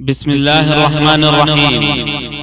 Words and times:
بسم 0.00 0.30
الله 0.30 0.72
الرحمن 0.72 1.24
الرحيم. 1.24 1.82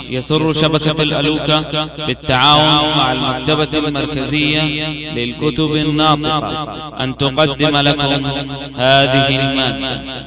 يسر 0.10 0.54
شبكة 0.54 1.04
الألوكة 1.04 2.06
بالتعاون 2.08 2.98
مع 2.98 3.12
المكتبة 3.12 3.88
المركزية 3.88 4.64
للكتب 5.14 5.72
الناطقة. 5.76 7.04
أن 7.04 7.18
تقدم 7.18 7.78
لكم 7.78 8.26
هذه 8.76 9.28
المادة 9.40 10.26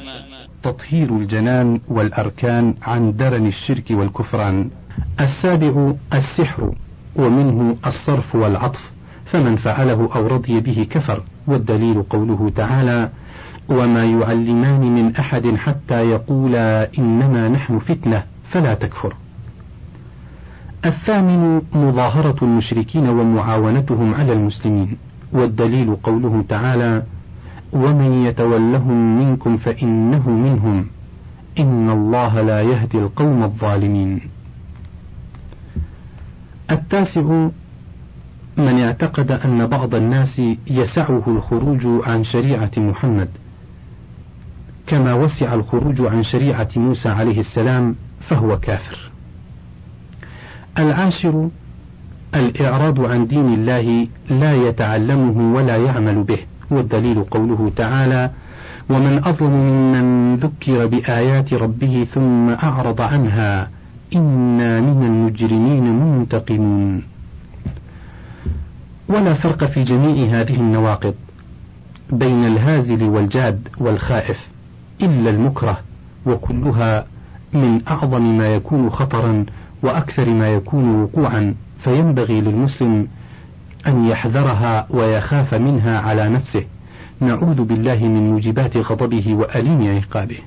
تطهير 0.63 1.09
الجنان 1.17 1.81
والأركان 1.87 2.75
عن 2.81 3.15
درن 3.17 3.47
الشرك 3.47 3.85
والكفران. 3.91 4.69
السابع 5.19 5.93
السحر 6.13 6.71
ومنه 7.15 7.77
الصرف 7.85 8.35
والعطف 8.35 8.81
فمن 9.25 9.55
فعله 9.55 10.09
أو 10.15 10.27
رضي 10.27 10.59
به 10.59 10.87
كفر 10.89 11.23
والدليل 11.47 12.03
قوله 12.03 12.51
تعالى 12.55 13.09
وما 13.69 14.05
يعلمان 14.05 14.81
من 14.81 15.15
أحد 15.15 15.55
حتى 15.55 16.09
يقولا 16.09 16.89
إنما 16.99 17.49
نحن 17.49 17.79
فتنة 17.79 18.23
فلا 18.49 18.73
تكفر. 18.73 19.15
الثامن 20.85 21.61
مظاهرة 21.73 22.35
المشركين 22.41 23.09
ومعاونتهم 23.09 24.13
على 24.13 24.33
المسلمين 24.33 24.97
والدليل 25.31 25.95
قوله 25.95 26.43
تعالى 26.49 27.03
ومن 27.73 28.25
يتولهم 28.25 29.19
منكم 29.19 29.57
فإنه 29.57 30.29
منهم 30.29 30.85
إن 31.59 31.89
الله 31.89 32.41
لا 32.41 32.61
يهدي 32.61 32.97
القوم 32.97 33.43
الظالمين. 33.43 34.21
التاسع 36.71 37.47
من 38.57 38.79
اعتقد 38.79 39.31
أن 39.31 39.67
بعض 39.67 39.95
الناس 39.95 40.41
يسعه 40.67 41.23
الخروج 41.27 41.87
عن 42.03 42.23
شريعة 42.23 42.71
محمد 42.77 43.29
كما 44.89 45.13
وسع 45.13 45.53
الخروج 45.53 46.01
عن 46.01 46.23
شريعة 46.23 46.69
موسى 46.75 47.09
عليه 47.09 47.39
السلام 47.39 47.95
فهو 48.21 48.59
كافر. 48.59 49.11
العاشر 50.77 51.49
الإعراض 52.35 53.05
عن 53.05 53.27
دين 53.27 53.53
الله 53.53 54.07
لا 54.29 54.53
يتعلمه 54.53 55.55
ولا 55.55 55.77
يعمل 55.77 56.23
به، 56.23 56.37
والدليل 56.71 57.23
قوله 57.23 57.71
تعالى: 57.75 58.31
ومن 58.89 59.23
أظلم 59.23 59.51
ممن 59.51 60.35
ذكر 60.35 60.85
بآيات 60.85 61.53
ربه 61.53 62.07
ثم 62.13 62.49
أعرض 62.49 63.01
عنها 63.01 63.69
إنا 64.15 64.81
من 64.81 65.03
المجرمين 65.03 65.83
منتقمون. 65.83 67.03
ولا 69.09 69.33
فرق 69.33 69.63
في 69.63 69.83
جميع 69.83 70.41
هذه 70.41 70.55
النواقض 70.55 71.15
بين 72.11 72.45
الهازل 72.45 73.03
والجاد 73.03 73.67
والخائف 73.77 74.49
إلا 75.01 75.29
المكره 75.29 75.79
وكلها 76.25 77.05
من 77.53 77.81
أعظم 77.87 78.37
ما 78.37 78.55
يكون 78.55 78.89
خطرا 78.89 79.45
وأكثر 79.83 80.29
ما 80.29 80.49
يكون 80.49 81.01
وقوعا. 81.01 81.55
فينبغي 81.83 82.41
للمسلم 82.41 83.07
أن 83.87 84.07
يحذرها 84.07 84.87
ويخاف 84.89 85.53
منها 85.53 85.99
على 85.99 86.29
نفسه. 86.29 86.63
نعوذ 87.21 87.63
بالله 87.63 87.97
من 87.97 88.29
موجبات 88.29 88.77
غضبه 88.77 89.33
وأليم 89.33 89.97
عقابه. 89.97 90.39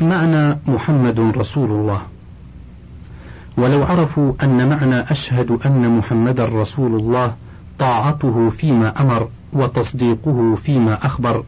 معنى 0.00 0.58
محمد 0.66 1.20
رسول 1.20 1.70
الله. 1.70 2.02
ولو 3.56 3.82
عرفوا 3.84 4.32
أن 4.42 4.68
معنى 4.68 5.00
أشهد 5.00 5.50
أن 5.66 5.98
محمدا 5.98 6.44
رسول 6.44 6.94
الله 6.94 7.34
طاعته 7.78 8.50
فيما 8.50 9.00
أمر 9.02 9.28
وتصديقه 9.52 10.54
فيما 10.54 11.06
أخبر 11.06 11.44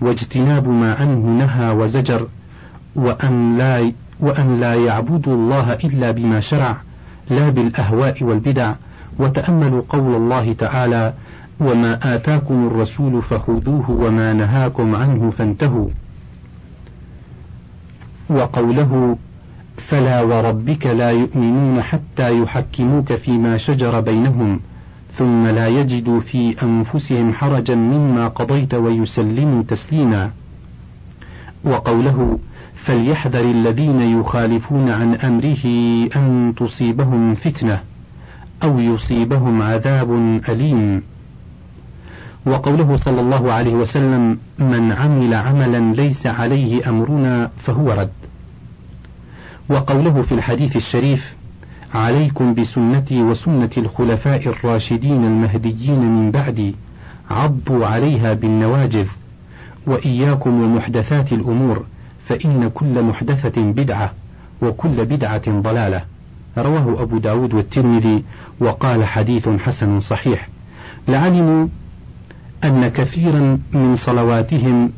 واجتناب 0.00 0.68
ما 0.68 0.94
عنه 0.94 1.38
نهى 1.38 1.70
وزجر 1.70 2.26
وأن 2.96 3.56
لا 3.58 3.92
وأن 4.20 4.60
لا 4.60 4.74
يعبدوا 4.74 5.34
الله 5.34 5.72
إلا 5.72 6.10
بما 6.10 6.40
شرع 6.40 6.76
لا 7.30 7.50
بالأهواء 7.50 8.24
والبدع. 8.24 8.74
وتأملوا 9.18 9.82
قول 9.88 10.14
الله 10.14 10.52
تعالى 10.52 11.12
وما 11.60 12.14
آتاكم 12.14 12.66
الرسول 12.66 13.22
فخذوه 13.22 13.90
وما 13.90 14.32
نهاكم 14.32 14.94
عنه 14.94 15.30
فانتهوا. 15.30 15.88
وقوله 18.30 19.16
فلا 19.88 20.22
وربك 20.22 20.86
لا 20.86 21.10
يؤمنون 21.10 21.82
حتى 21.82 22.42
يحكموك 22.42 23.12
فيما 23.12 23.56
شجر 23.56 24.00
بينهم. 24.00 24.60
ثم 25.18 25.46
لا 25.46 25.68
يجدوا 25.68 26.20
في 26.20 26.62
أنفسهم 26.62 27.34
حرجا 27.34 27.74
مما 27.74 28.28
قضيت 28.28 28.74
ويسلموا 28.74 29.62
تسليما. 29.62 30.30
وقوله 31.64 32.38
فليحذر 32.74 33.50
الذين 33.50 34.00
يخالفون 34.00 34.90
عن 34.90 35.14
أمره 35.14 35.64
أن 36.16 36.54
تصيبهم 36.56 37.34
فتنة 37.34 37.80
أو 38.62 38.80
يصيبهم 38.80 39.62
عذاب 39.62 40.40
أليم. 40.48 41.02
وقوله 42.46 42.96
صلى 42.96 43.20
الله 43.20 43.52
عليه 43.52 43.74
وسلم 43.74 44.38
من 44.58 44.92
عمل 44.92 45.34
عملا 45.34 45.94
ليس 45.94 46.26
عليه 46.26 46.88
أمرنا 46.88 47.50
فهو 47.56 47.92
رد. 47.92 48.10
وقوله 49.70 50.22
في 50.22 50.34
الحديث 50.34 50.76
الشريف 50.76 51.39
عليكم 51.94 52.54
بسنتي 52.54 53.22
وسنة 53.22 53.70
الخلفاء 53.76 54.48
الراشدين 54.48 55.24
المهديين 55.24 56.00
من 56.00 56.30
بعدي 56.30 56.74
عضوا 57.30 57.86
عليها 57.86 58.34
بالنواجذ 58.34 59.06
وإياكم 59.86 60.62
ومحدثات 60.62 61.32
الأمور 61.32 61.84
فإن 62.26 62.70
كل 62.74 63.02
محدثة 63.02 63.62
بدعة 63.72 64.12
وكل 64.62 65.04
بدعة 65.04 65.60
ضلالة. 65.60 66.04
رواه 66.58 67.02
أبو 67.02 67.18
داود 67.18 67.54
والترمذي 67.54 68.24
وقال 68.60 69.04
حديث 69.04 69.48
حسن 69.48 70.00
صحيح. 70.00 70.48
لعلموا 71.08 71.66
أن 72.64 72.88
كثيرا 72.88 73.58
من 73.72 73.96
صلواتهم 73.96 74.90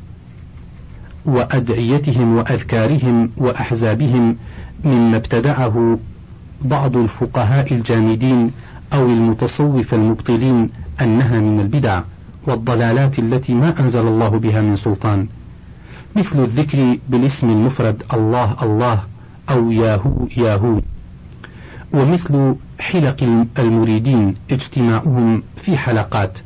وأدعيتهم 1.25 2.37
وأذكارهم 2.37 3.31
وأحزابهم 3.37 4.37
مما 4.85 5.17
ابتدعه 5.17 5.99
بعض 6.65 6.97
الفقهاء 6.97 7.75
الجامدين 7.75 8.51
أو 8.93 9.07
المتصوف 9.07 9.95
المبطلين 9.95 10.71
أنها 11.01 11.41
من 11.41 11.61
البدع 11.61 12.03
والضلالات 12.47 13.19
التي 13.19 13.55
ما 13.55 13.81
أنزل 13.81 14.07
الله 14.07 14.29
بها 14.29 14.61
من 14.61 14.77
سلطان. 14.77 15.27
مثل 16.17 16.45
الذكر 16.45 16.99
بالاسم 17.09 17.51
المفرد 17.51 18.03
الله 18.15 18.57
الله 18.63 19.03
أو 19.51 19.71
ياهو 19.71 20.27
ياهو. 20.37 20.81
ومثل 21.95 22.55
حلق 22.79 23.47
المريدين 23.59 24.35
اجتماعهم 24.51 25.43
في 25.63 25.77
حلقات 25.77 26.39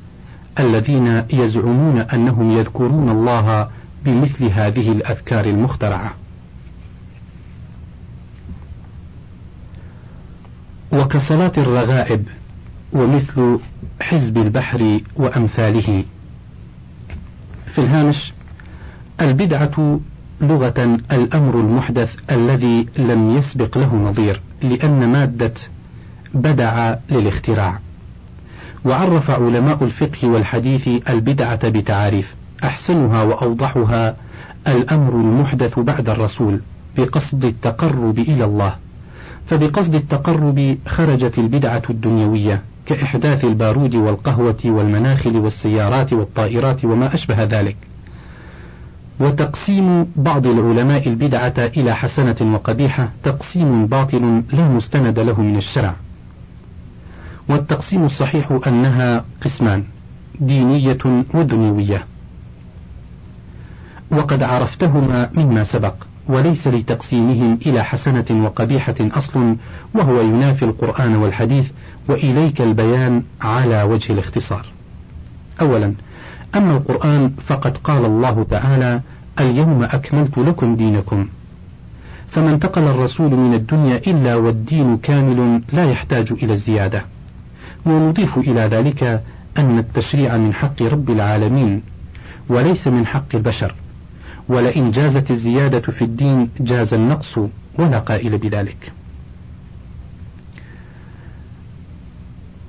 الذين 0.60 1.22
يزعمون 1.32 1.98
أنهم 1.98 2.50
يذكرون 2.50 3.08
الله 3.08 3.68
بمثل 4.04 4.44
هذه 4.44 4.92
الأذكار 4.92 5.44
المخترعة. 5.44 6.14
وكصلاة 11.16 11.52
الرغائب 11.58 12.24
ومثل 12.92 13.58
حزب 14.00 14.36
البحر 14.38 15.00
وأمثاله. 15.16 16.04
في 17.66 17.78
الهامش 17.78 18.32
البدعة 19.20 20.00
لغة 20.40 20.98
الأمر 21.12 21.60
المحدث 21.60 22.14
الذي 22.30 22.86
لم 22.98 23.30
يسبق 23.30 23.78
له 23.78 23.94
نظير 23.94 24.40
لأن 24.62 25.12
مادة 25.12 25.54
بدع 26.34 26.94
للاختراع. 27.10 27.78
وعرف 28.84 29.30
علماء 29.30 29.84
الفقه 29.84 30.28
والحديث 30.28 30.88
البدعة 31.08 31.68
بتعاريف 31.68 32.34
أحسنها 32.64 33.22
وأوضحها 33.22 34.16
الأمر 34.68 35.12
المحدث 35.12 35.78
بعد 35.78 36.08
الرسول 36.08 36.60
بقصد 36.96 37.44
التقرب 37.44 38.18
إلى 38.18 38.44
الله. 38.44 38.85
فبقصد 39.46 39.94
التقرب 39.94 40.78
خرجت 40.86 41.38
البدعة 41.38 41.82
الدنيوية 41.90 42.62
كإحداث 42.86 43.44
البارود 43.44 43.94
والقهوة 43.94 44.58
والمناخل 44.64 45.36
والسيارات 45.36 46.12
والطائرات 46.12 46.84
وما 46.84 47.14
أشبه 47.14 47.44
ذلك. 47.44 47.76
وتقسيم 49.20 50.06
بعض 50.16 50.46
العلماء 50.46 51.08
البدعة 51.08 51.54
إلى 51.58 51.94
حسنة 51.94 52.54
وقبيحة 52.54 53.10
تقسيم 53.22 53.86
باطل 53.86 54.42
لا 54.52 54.68
مستند 54.68 55.18
له 55.18 55.40
من 55.42 55.56
الشرع. 55.56 55.96
والتقسيم 57.48 58.04
الصحيح 58.04 58.60
أنها 58.66 59.24
قسمان 59.44 59.84
دينية 60.40 61.24
ودنيوية. 61.34 62.04
وقد 64.10 64.42
عرفتهما 64.42 65.30
مما 65.34 65.64
سبق. 65.64 65.94
وليس 66.28 66.68
لتقسيمهم 66.68 67.58
إلى 67.66 67.84
حسنة 67.84 68.44
وقبيحة 68.44 68.94
أصل 69.00 69.56
وهو 69.94 70.20
ينافي 70.20 70.64
القرآن 70.64 71.16
والحديث 71.16 71.70
وإليك 72.08 72.60
البيان 72.60 73.22
على 73.40 73.82
وجه 73.82 74.12
الاختصار. 74.12 74.66
أولا 75.60 75.94
أما 76.54 76.76
القرآن 76.76 77.32
فقد 77.46 77.76
قال 77.76 78.04
الله 78.04 78.46
تعالى 78.50 79.00
اليوم 79.40 79.82
أكملت 79.82 80.38
لكم 80.38 80.76
دينكم. 80.76 81.28
فما 82.28 82.50
انتقل 82.50 82.82
الرسول 82.82 83.30
من 83.30 83.54
الدنيا 83.54 83.96
إلا 83.96 84.34
والدين 84.34 84.96
كامل 84.96 85.62
لا 85.72 85.90
يحتاج 85.90 86.32
إلى 86.32 86.52
الزيادة. 86.52 87.04
ونضيف 87.86 88.38
إلى 88.38 88.60
ذلك 88.60 89.22
أن 89.58 89.78
التشريع 89.78 90.36
من 90.36 90.54
حق 90.54 90.82
رب 90.82 91.10
العالمين 91.10 91.82
وليس 92.48 92.88
من 92.88 93.06
حق 93.06 93.34
البشر 93.34 93.74
ولئن 94.48 94.90
جازت 94.90 95.30
الزيادة 95.30 95.80
في 95.80 96.02
الدين 96.02 96.48
جاز 96.60 96.94
النقص 96.94 97.38
ولا 97.78 97.98
قائل 97.98 98.38
بذلك. 98.38 98.92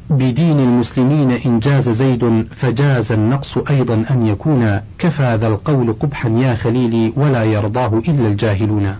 بدين 0.10 0.60
المسلمين 0.60 1.32
إن 1.32 1.60
جاز 1.60 1.90
زيد 1.90 2.48
فجاز 2.56 3.12
النقص 3.12 3.58
أيضا 3.58 4.06
أن 4.10 4.26
يكون 4.26 4.82
كفى 5.00 5.36
ذا 5.36 5.48
القول 5.48 5.94
قبحا 5.94 6.30
يا 6.30 6.56
خليلي 6.56 7.14
ولا 7.16 7.44
يرضاه 7.44 7.98
إلا 8.08 8.28
الجاهلون. 8.28 8.96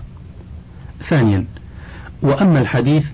ثانيا 1.08 1.44
وأما 2.22 2.60
الحديث 2.60 3.06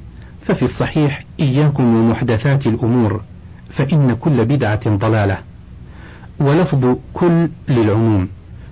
ففي 0.46 0.64
الصحيح 0.64 1.25
إياكم 1.40 1.96
ومحدثات 1.96 2.66
الأمور 2.66 3.22
فإن 3.70 4.14
كل 4.20 4.44
بدعة 4.44 4.96
ضلالة 4.96 5.38
ولفظ 6.40 6.96
كل 7.14 7.49
للعموم. 7.69 8.28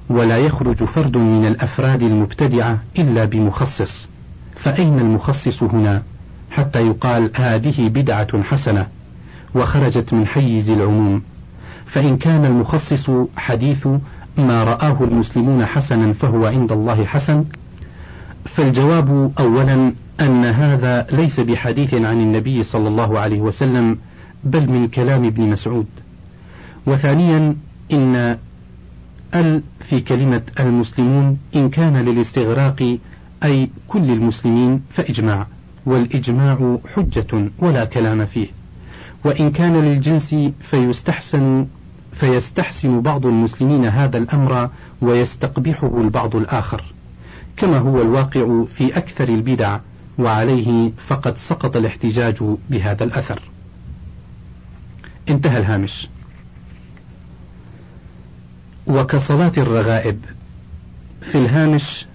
ولا 0.09 0.39
يخرج 0.39 0.85
فرد 0.85 1.17
من 1.17 1.47
الأفراد 1.47 2.03
المبتدعة 2.03 2.79
إلا 2.99 3.25
بمخصص 3.25 4.09
فأين 4.57 4.99
المخصص 4.99 5.63
هنا؟ 5.63 6.03
حتى 6.51 6.87
يقال 6.87 7.31
هذه 7.35 7.89
بدعة 7.89 8.43
حسنة 8.43 8.87
وخرجت 9.55 10.13
من 10.13 10.27
حيز 10.27 10.69
العموم. 10.69 11.23
فإن 11.87 12.17
كان 12.17 12.45
المخصص 12.45 13.11
حديث 13.37 13.87
ما 14.39 14.65
رآه 14.65 15.05
المسلمون 15.05 15.67
حسنا 15.67 16.13
فهو 16.13 16.47
عند 16.47 16.73
الله 16.73 17.05
حسن 17.05 17.45
فالجواب 18.45 19.33
أولا 19.39 19.93
أن 20.21 20.45
هذا 20.45 21.07
ليس 21.13 21.41
بحديث 21.41 21.95
عن 21.95 22.21
النبي 22.21 22.65
صلى 22.65 22.89
الله 22.89 23.19
عليه 23.19 23.41
وسلم 23.41 23.99
بل 24.45 24.71
من 24.71 24.89
كلام 24.89 25.25
ابن 25.25 25.51
مسعود. 25.51 25.87
وثانيا 26.87 27.57
إن 27.93 28.39
ال 29.35 29.63
في 29.89 30.01
كلمة 30.01 30.43
المسلمون 30.61 31.39
إن 31.55 31.71
كان 31.71 31.97
للاستغراق 31.97 32.99
أي 33.45 33.71
كل 33.89 34.11
المسلمين 34.11 34.83
فإجماع 34.91 35.47
والإجماع 35.87 36.79
حجة 36.95 37.51
ولا 37.59 37.85
كلام 37.85 38.27
فيه. 38.27 38.49
وإن 39.25 39.51
كان 39.51 39.77
للجنس 39.85 40.35
فيستحسن 40.61 41.67
فيستحسن 42.13 43.01
بعض 43.01 43.27
المسلمين 43.27 43.85
هذا 43.85 44.19
الأمر 44.19 44.71
ويستقبحه 45.03 46.01
البعض 46.01 46.37
الآخر. 46.37 46.85
كما 47.57 47.79
هو 47.79 48.03
الواقع 48.03 48.65
في 48.65 48.97
أكثر 48.97 49.29
البدع 49.29 49.79
وعليه 50.19 50.93
فقد 51.07 51.37
سقط 51.37 51.77
الاحتجاج 51.77 52.37
بهذا 52.71 53.05
الأثر. 53.05 53.43
انتهى 55.29 55.59
الهامش. 55.59 56.09
وكصلاة 58.87 59.53
الرغائب 59.59 60.19
في 61.21 61.39
الهامش 61.39 62.07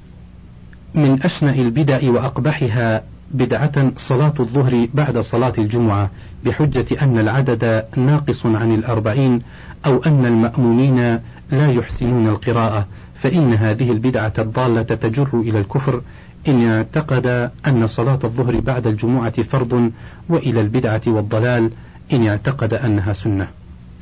من 0.96 1.24
أشنع 1.24 1.54
البدع 1.54 2.12
وأقبحها 2.12 3.04
بدعة 3.31 3.92
صلاة 3.98 4.34
الظهر 4.40 4.88
بعد 4.94 5.18
صلاة 5.18 5.54
الجمعة 5.58 6.10
بحجة 6.46 6.86
أن 7.02 7.19
العدد 7.19 7.86
ناقص 7.98 8.46
عن 8.46 8.74
الأربعين 8.75 9.42
أو 9.86 10.04
أن 10.04 10.25
المأمومين 10.25 11.19
لا 11.52 11.72
يحسنون 11.72 12.28
القراءة 12.28 12.88
فإن 13.22 13.54
هذه 13.54 13.92
البدعة 13.92 14.34
الضالة 14.40 14.81
تجر 14.81 15.30
إلى 15.34 15.60
الكفر. 15.60 16.02
إن 16.48 16.68
اعتقد 16.72 17.52
أن 17.68 17.88
صلاة 17.88 18.20
الظهر 18.24 18.60
بعد 18.60 18.88
الجمعة 18.88 19.44
فرض 19.44 19.92
وإلى 20.30 20.62
البدعة 20.62 21.02
والضلال. 21.08 21.72
إن 22.13 22.28
اعتقد 22.28 22.74
أنها 22.74 23.13
سنة. 23.13 23.48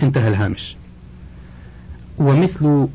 انتهى 0.03 0.27
الهامش. 0.27 0.75
ومثل 2.19 2.87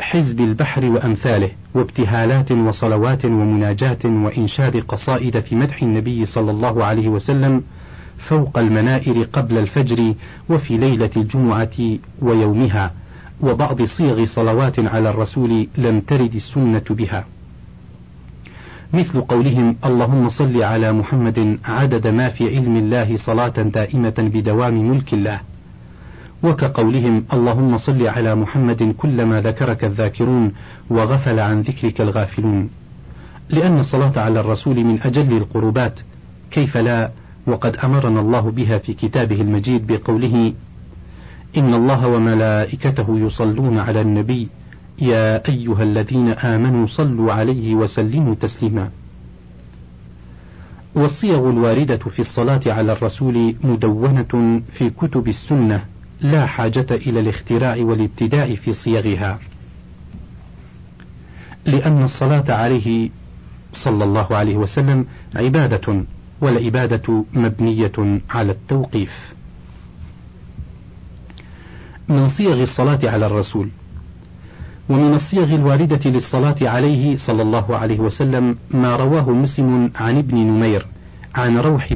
حزب 0.00 0.40
البحر 0.40 0.84
وأمثاله 0.84 1.50
وابتهالات 1.74 2.52
وصلوات 2.52 3.24
ومناجاة 3.24 3.98
وإنشاد 4.04 4.76
قصائد 4.76 5.40
في 5.40 5.54
مدح 5.54 5.82
النبي 5.82 6.26
صلى 6.26 6.50
الله 6.50 6.84
عليه 6.84 7.08
وسلم 7.08 7.62
فوق 8.18 8.58
المنائر 8.58 9.22
قبل 9.32 9.58
الفجر 9.58 10.14
وفي 10.50 10.76
ليلة 10.76 11.10
الجمعة 11.16 11.98
ويومها 12.22 12.92
وبعض 13.40 13.82
صيغ 13.82 14.26
صلوات 14.26 14.78
على 14.78 15.10
الرسول 15.10 15.68
لم 15.78 16.00
ترد 16.00 16.34
السنة 16.34 16.84
بها. 16.90 17.24
مثل 18.92 19.20
قولهم 19.20 19.76
اللهم 19.84 20.30
صل 20.30 20.62
على 20.62 20.92
محمد 20.92 21.58
عدد 21.64 22.06
ما 22.06 22.28
في 22.28 22.56
علم 22.56 22.76
الله 22.76 23.16
صلاة 23.16 23.48
دائمة 23.48 24.14
بدوام 24.18 24.90
ملك 24.90 25.14
الله. 25.14 25.40
وكقولهم 26.42 27.24
اللهم 27.32 27.78
صل 27.78 28.06
على 28.06 28.34
محمد 28.34 28.94
كلما 28.98 29.40
ذكرك 29.40 29.84
الذاكرون 29.84 30.52
وغفل 30.90 31.40
عن 31.40 31.60
ذكرك 31.60 32.00
الغافلون. 32.00 32.70
لأن 33.50 33.78
الصلاة 33.78 34.12
على 34.16 34.40
الرسول 34.40 34.84
من 34.84 35.02
أجل 35.02 35.36
القربات. 35.36 36.00
كيف 36.50 36.76
لا؟ 36.76 37.10
وقد 37.46 37.76
أمرنا 37.76 38.20
الله 38.20 38.50
بها 38.50 38.78
في 38.78 38.92
كتابه 38.92 39.40
المجيد 39.40 39.86
بقوله 39.86 40.52
إن 41.56 41.74
الله 41.74 42.08
وملائكته 42.08 43.18
يصلون 43.18 43.78
على 43.78 44.00
النبي. 44.00 44.48
يا 44.98 45.48
أيها 45.48 45.82
الذين 45.82 46.28
آمنوا 46.28 46.86
صلوا 46.86 47.32
عليه 47.32 47.74
وسلموا 47.74 48.34
تسليما. 48.34 48.90
والصيغ 50.94 51.50
الواردة 51.50 51.96
في 51.96 52.18
الصلاة 52.18 52.60
على 52.66 52.92
الرسول 52.92 53.54
مدونة 53.64 54.62
في 54.72 54.90
كتب 54.90 55.28
السنة. 55.28 55.84
لا 56.20 56.46
حاجة 56.46 56.86
إلى 56.90 57.20
الاختراع 57.20 57.76
والابتداع 57.76 58.54
في 58.54 58.72
صيغها 58.72 59.38
لأن 61.64 62.02
الصلاة 62.02 62.44
عليه 62.54 63.10
صلى 63.72 64.04
الله 64.04 64.36
عليه 64.36 64.56
وسلم 64.56 65.06
عبادة 65.36 66.04
والعبادة 66.40 67.24
مبنية 67.32 68.20
على 68.30 68.52
التوقيف. 68.52 69.32
من 72.08 72.28
صيغ 72.28 72.62
الصلاة 72.62 73.00
على 73.04 73.26
الرسول 73.26 73.68
ومن 74.88 75.14
الصيغ 75.14 75.54
الواردة 75.54 76.10
للصلاة 76.10 76.56
عليه 76.62 77.16
صلى 77.16 77.42
الله 77.42 77.76
عليه 77.76 78.00
وسلم 78.00 78.56
ما 78.70 78.96
رواه 78.96 79.30
مسلم 79.30 79.90
عن 79.94 80.18
ابن 80.18 80.36
نمير 80.36 80.86
عن 81.34 81.58
روح 81.58 81.92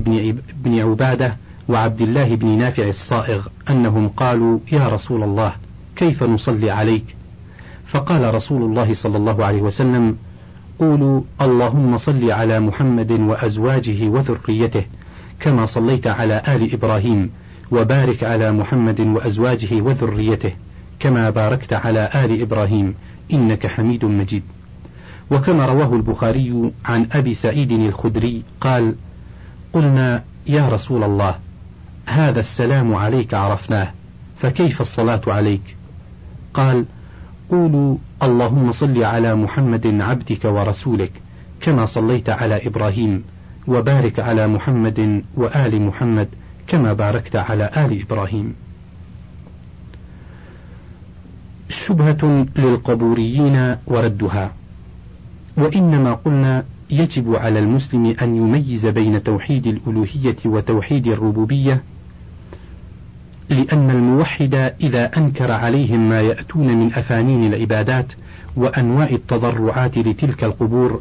بن 0.65 0.79
عبادة 0.81 1.37
وعبد 1.73 2.03
الله 2.03 2.35
بن 2.35 2.49
نافع 2.49 2.89
الصائغ 2.89 3.47
أنهم 3.71 4.09
قالوا 4.09 4.59
يا 4.73 4.89
رسول 4.89 5.23
الله 5.23 5.53
كيف 5.97 6.23
نصلي 6.23 6.71
عليك؟ 6.71 7.05
فقال 7.87 8.35
رسول 8.35 8.63
الله 8.63 8.95
صلى 8.95 9.17
الله 9.17 9.45
عليه 9.45 9.63
وسلم 9.63 10.17
قولوا 10.79 11.21
اللهم 11.41 11.99
صل 11.99 12.31
على 12.31 12.61
محمد 12.61 13.13
وأزواجه 13.13 14.09
وذريته 14.09 14.85
كما 15.41 15.67
صليت 15.67 16.07
على 16.07 16.43
آل 16.49 16.73
إبراهيم 16.73 17.31
وبارك 17.71 18.25
على 18.25 18.53
محمد 18.53 19.01
وأزواجه 19.01 19.81
وذريته 19.81 20.53
كما 21.01 21.31
باركت 21.31 21.73
على 21.73 22.11
آل 22.15 22.43
إبراهيم 22.43 22.95
إنك 23.33 23.67
حميد 23.67 24.05
مجيد. 24.05 24.43
وكما 25.31 25.67
رواه 25.67 25.95
البخاري 25.95 26.73
عن 26.85 27.07
أبي 27.13 27.35
سعيد 27.35 27.73
الخدري 27.73 28.43
قال 28.61 28.95
قلنا 29.73 30.25
يا 30.47 30.69
رسول 30.69 31.03
الله 31.05 31.35
هذا 32.07 32.41
السلام 32.41 32.95
عليك 32.95 33.35
عرفناه 33.35 33.93
فكيف 34.37 34.81
الصلاة 34.81 35.21
عليك؟ 35.27 35.77
قال 36.55 36.87
قولوا 37.51 37.97
اللهم 38.23 38.73
صل 38.73 39.03
على 39.05 39.35
محمد 39.35 39.87
عبدك 40.01 40.45
ورسولك 40.45 41.13
كما 41.61 41.87
صليت 41.87 42.31
على 42.31 42.67
إبراهيم 42.67 43.25
وبارك 43.69 44.21
على 44.21 44.47
محمد 44.47 45.25
وآل 45.37 45.83
محمد 45.83 46.29
كما 46.67 46.93
باركت 46.93 47.37
على 47.37 47.71
آل 47.77 48.03
إبراهيم. 48.03 48.55
شبهة 51.69 52.47
للقبوريين 52.57 53.77
وردها. 53.87 54.53
وإنما 55.57 56.13
قلنا 56.13 56.65
يجب 56.91 57.35
على 57.35 57.59
المسلم 57.59 58.17
أن 58.23 58.37
يميز 58.37 58.87
بين 58.87 59.23
توحيد 59.23 59.67
الألوهية 59.67 60.37
وتوحيد 60.45 61.07
الربوبية 61.07 61.83
لأن 63.51 63.91
الموحد 63.91 64.55
إذا 64.81 65.17
أنكر 65.17 65.51
عليهم 65.51 66.09
ما 66.09 66.21
يأتون 66.21 66.67
من 66.79 66.95
أفانين 66.95 67.53
العبادات 67.55 68.13
وأنواع 68.57 69.09
التضرعات 69.11 69.99
لتلك 69.99 70.45
القبور 70.45 71.01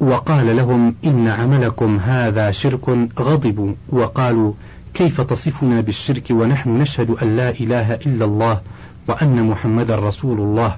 وقال 0.00 0.56
لهم 0.56 0.94
إن 1.04 1.28
عملكم 1.28 1.96
هذا 1.96 2.50
شرك 2.50 2.88
غضبوا 3.18 3.74
وقالوا 3.88 4.52
كيف 4.94 5.20
تصفنا 5.20 5.80
بالشرك 5.80 6.30
ونحن 6.30 6.70
نشهد 6.70 7.10
أن 7.10 7.36
لا 7.36 7.50
إله 7.50 7.94
إلا 7.94 8.24
الله 8.24 8.60
وأن 9.08 9.48
محمدا 9.48 9.96
رسول 9.96 10.40
الله 10.40 10.76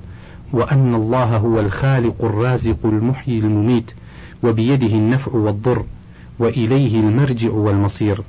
وأن 0.52 0.94
الله 0.94 1.36
هو 1.36 1.60
الخالق 1.60 2.24
الرازق 2.24 2.78
المحيي 2.84 3.38
المميت 3.38 3.90
وبيده 4.42 4.86
النفع 4.86 5.32
والضر 5.32 5.84
وإليه 6.38 7.00
المرجع 7.00 7.50
والمصير. 7.50 8.22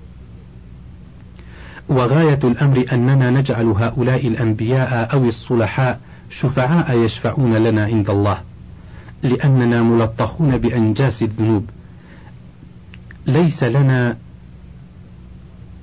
وغاية 1.89 2.39
الأمر 2.43 2.85
أننا 2.91 3.29
نجعل 3.29 3.65
هؤلاء 3.65 4.27
الأنبياء 4.27 5.13
أو 5.13 5.25
الصلحاء 5.25 5.99
شفعاء 6.29 6.97
يشفعون 6.97 7.55
لنا 7.55 7.85
عند 7.85 8.09
الله 8.09 8.37
لأننا 9.23 9.83
ملطخون 9.83 10.57
بأنجاس 10.57 11.21
الذنوب. 11.21 11.65
ليس 13.27 13.63
لنا 13.63 14.17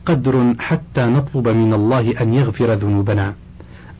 قدر 0.06 0.54
حتى 0.58 1.00
نطلب 1.06 1.48
من 1.48 1.74
الله 1.74 2.20
أن 2.20 2.34
يغفر 2.34 2.72
ذنوبنا 2.72 3.34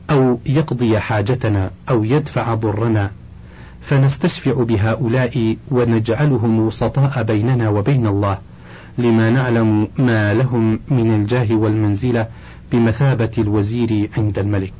أو 0.09 0.39
يقضي 0.45 0.99
حاجتنا 0.99 1.71
أو 1.89 2.03
يدفع 2.03 2.53
ضرنا 2.53 3.11
فنستشفع 3.81 4.63
بهؤلاء 4.63 5.57
ونجعلهم 5.71 6.59
وسطاء 6.59 7.23
بيننا 7.23 7.69
وبين 7.69 8.07
الله. 8.07 8.37
لما 8.97 9.29
نعلم 9.29 9.87
ما 9.97 10.33
لهم 10.33 10.79
من 10.89 11.15
الجاه 11.15 11.55
والمنزلة 11.55 12.27
بمثابة 12.71 13.31
الوزير 13.37 14.09
عند 14.17 14.39
الملك 14.39 14.73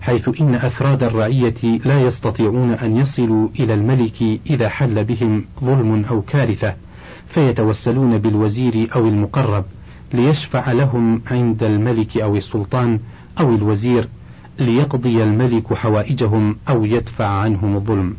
حيث 0.00 0.30
إن 0.40 0.54
أفراد 0.54 1.02
الرعية 1.02 1.78
لا 1.84 2.00
يستطيعون 2.02 2.70
أن 2.70 2.96
يصلوا 2.96 3.48
إلى 3.60 3.74
الملك 3.74 4.40
إذا 4.50 4.68
حل 4.68 5.04
بهم 5.04 5.44
ظلم 5.64 6.04
أو 6.04 6.22
كارثة 6.22 6.74
فيتوسلون 7.26 8.18
بالوزير 8.18 8.88
أو 8.94 9.08
المقرب 9.08 9.64
ليشفع 10.14 10.72
لهم 10.72 11.22
عند 11.30 11.62
الملك 11.62 12.16
أو 12.16 12.36
السلطان 12.36 13.00
أو 13.40 13.54
الوزير 13.54 14.08
ليقضي 14.58 15.22
الملك 15.22 15.74
حوائجهم 15.74 16.56
أو 16.68 16.84
يدفع 16.84 17.26
عنهم 17.26 17.76
الظلم. 17.76 18.16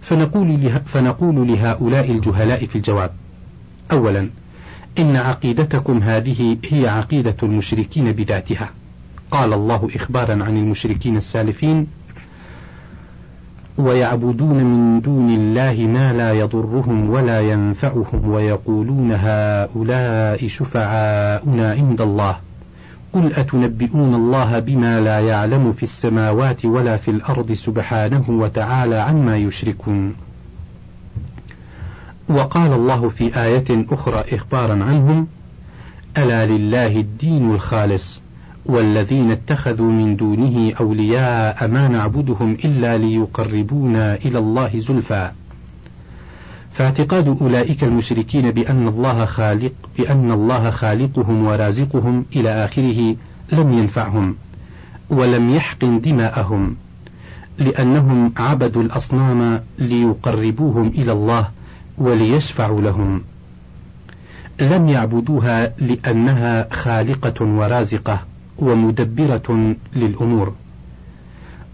فنقول, 0.00 0.70
فنقول 0.86 1.48
لهؤلاء 1.48 2.10
الجهلاء 2.10 2.66
في 2.66 2.76
الجواب 2.76 3.10
أولا 3.92 4.28
إن 4.98 5.16
عقيدتكم 5.16 6.02
هذه 6.02 6.56
هي 6.64 6.88
عقيدة 6.88 7.36
المشركين 7.42 8.12
بذاتها. 8.12 8.70
قال 9.30 9.52
الله 9.52 9.88
إخبارا 9.94 10.44
عن 10.44 10.56
المشركين 10.56 11.16
السالفين 11.16 11.86
ويعبدون 13.78 14.64
من 14.64 15.00
دون 15.00 15.30
الله 15.30 15.86
ما 15.86 16.12
لا 16.12 16.32
يضرهم 16.32 17.10
ولا 17.10 17.40
ينفعهم 17.40 18.28
ويقولون 18.28 19.12
هؤلاء 19.12 20.48
شفعاؤنا 20.48 21.72
عند 21.72 22.00
الله. 22.00 22.36
قل 23.12 23.32
أتنبئون 23.32 24.14
الله 24.14 24.58
بما 24.58 25.00
لا 25.00 25.18
يعلم 25.18 25.72
في 25.72 25.82
السماوات 25.82 26.64
ولا 26.64 26.96
في 26.96 27.10
الأرض 27.10 27.52
سبحانه 27.52 28.24
وتعالى 28.28 28.96
عما 28.96 29.36
يشركون؟ 29.36 30.27
وقال 32.28 32.72
الله 32.72 33.08
في 33.08 33.42
آية 33.44 33.86
أخرى 33.90 34.24
إخبارا 34.32 34.84
عنهم 34.84 35.26
ألا 36.18 36.46
لله 36.46 37.00
الدين 37.00 37.50
الخالص 37.54 38.22
والذين 38.66 39.30
اتخذوا 39.30 39.92
من 39.92 40.16
دونه 40.16 40.72
أولياء 40.80 41.68
ما 41.68 41.88
نعبدهم 41.88 42.52
إلا 42.64 42.98
ليقربونا 42.98 44.14
إلى 44.14 44.38
الله 44.38 44.80
زلفى. 44.80 45.30
فاعتقاد 46.72 47.38
أولئك 47.42 47.84
المشركين 47.84 48.50
بأن 48.50 48.88
الله 48.88 49.24
خالق 49.24 49.72
بأن 49.98 50.30
الله 50.30 50.70
خالقهم 50.70 51.44
ورازقهم 51.46 52.26
إلى 52.36 52.64
آخره 52.64 53.16
لم 53.52 53.72
ينفعهم 53.72 54.36
ولم 55.10 55.50
يحقن 55.50 56.00
دماءهم 56.00 56.76
لأنهم 57.58 58.32
عبدوا 58.36 58.82
الأصنام 58.82 59.60
ليقربوهم 59.78 60.88
إلى 60.88 61.12
الله 61.12 61.48
وليشفعوا 61.98 62.80
لهم. 62.80 63.22
لم 64.60 64.88
يعبدوها 64.88 65.72
لأنها 65.78 66.74
خالقة 66.74 67.44
ورازقة 67.44 68.20
ومدبرة 68.58 69.74
للأمور. 69.96 70.54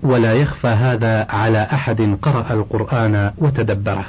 ولا 0.03 0.33
يخفى 0.33 0.69
هذا 0.69 1.27
على 1.31 1.63
أحد 1.63 2.19
قرأ 2.23 2.53
القرآن 2.53 3.33
وتدبره. 3.39 4.07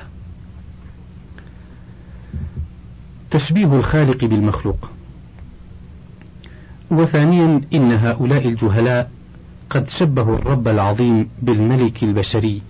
تشبيه 3.31 3.75
الخالق 3.75 4.25
بالمخلوق. 4.25 4.89
وثانيا 6.91 7.62
إن 7.74 7.91
هؤلاء 7.91 8.48
الجهلاء 8.48 9.12
قد 9.69 9.89
شبهوا 9.89 10.38
الرب 10.38 10.67
العظيم 10.67 11.29
بالملك 11.41 12.03
البشري. 12.03 12.62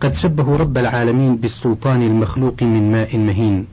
قد 0.00 0.14
شبهوا 0.14 0.56
رب 0.56 0.78
العالمين 0.78 1.36
بالسلطان 1.36 2.02
المخلوق 2.02 2.62
من 2.62 2.92
ماء 2.92 3.18
مهين. 3.18 3.66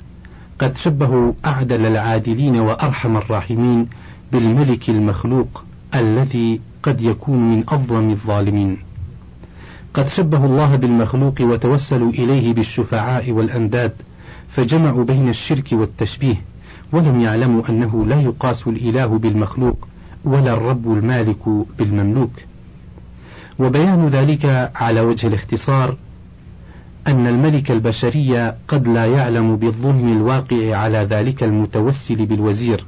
قد 0.60 0.78
شبهوا 0.78 1.34
أعدل 1.46 1.86
العادلين 1.86 2.60
وأرحم 2.60 3.18
الراحمين 3.18 3.88
بالملك 4.32 4.90
المخلوق 4.90 5.64
الذي 5.96 6.62
قد 6.84 7.02
يكون 7.02 7.52
من 7.52 7.64
أظلم 7.70 8.10
الظالمين. 8.10 8.78
قد 9.94 10.08
شبهوا 10.08 10.46
الله 10.46 10.76
بالمخلوق 10.76 11.42
وتوسلوا 11.42 12.12
إليه 12.12 12.54
بالشفعاء 12.54 13.32
والأنداد 13.32 13.94
فجمعوا 14.50 15.04
بين 15.04 15.30
الشرك 15.30 15.70
والتشبيه 15.72 16.42
ولم 16.92 17.20
يعلموا 17.20 17.70
أنه 17.70 18.06
لا 18.06 18.22
يقاس 18.22 18.68
الإله 18.68 19.18
بالمخلوق 19.18 19.88
ولا 20.26 20.54
الرب 20.54 20.88
المالك 20.88 21.50
بالمملوك. 21.80 22.32
وبيان 23.60 24.08
ذلك 24.08 24.72
على 24.76 25.02
وجه 25.02 25.28
الاختصار 25.28 25.96
أن 27.08 27.28
الملك 27.28 27.72
البشري 27.72 28.54
قد 28.68 28.88
لا 28.88 29.06
يعلم 29.06 29.56
بالظلم 29.56 30.18
الواقع 30.18 30.76
على 30.76 30.98
ذلك 30.98 31.44
المتوسل 31.44 32.26
بالوزير 32.26 32.86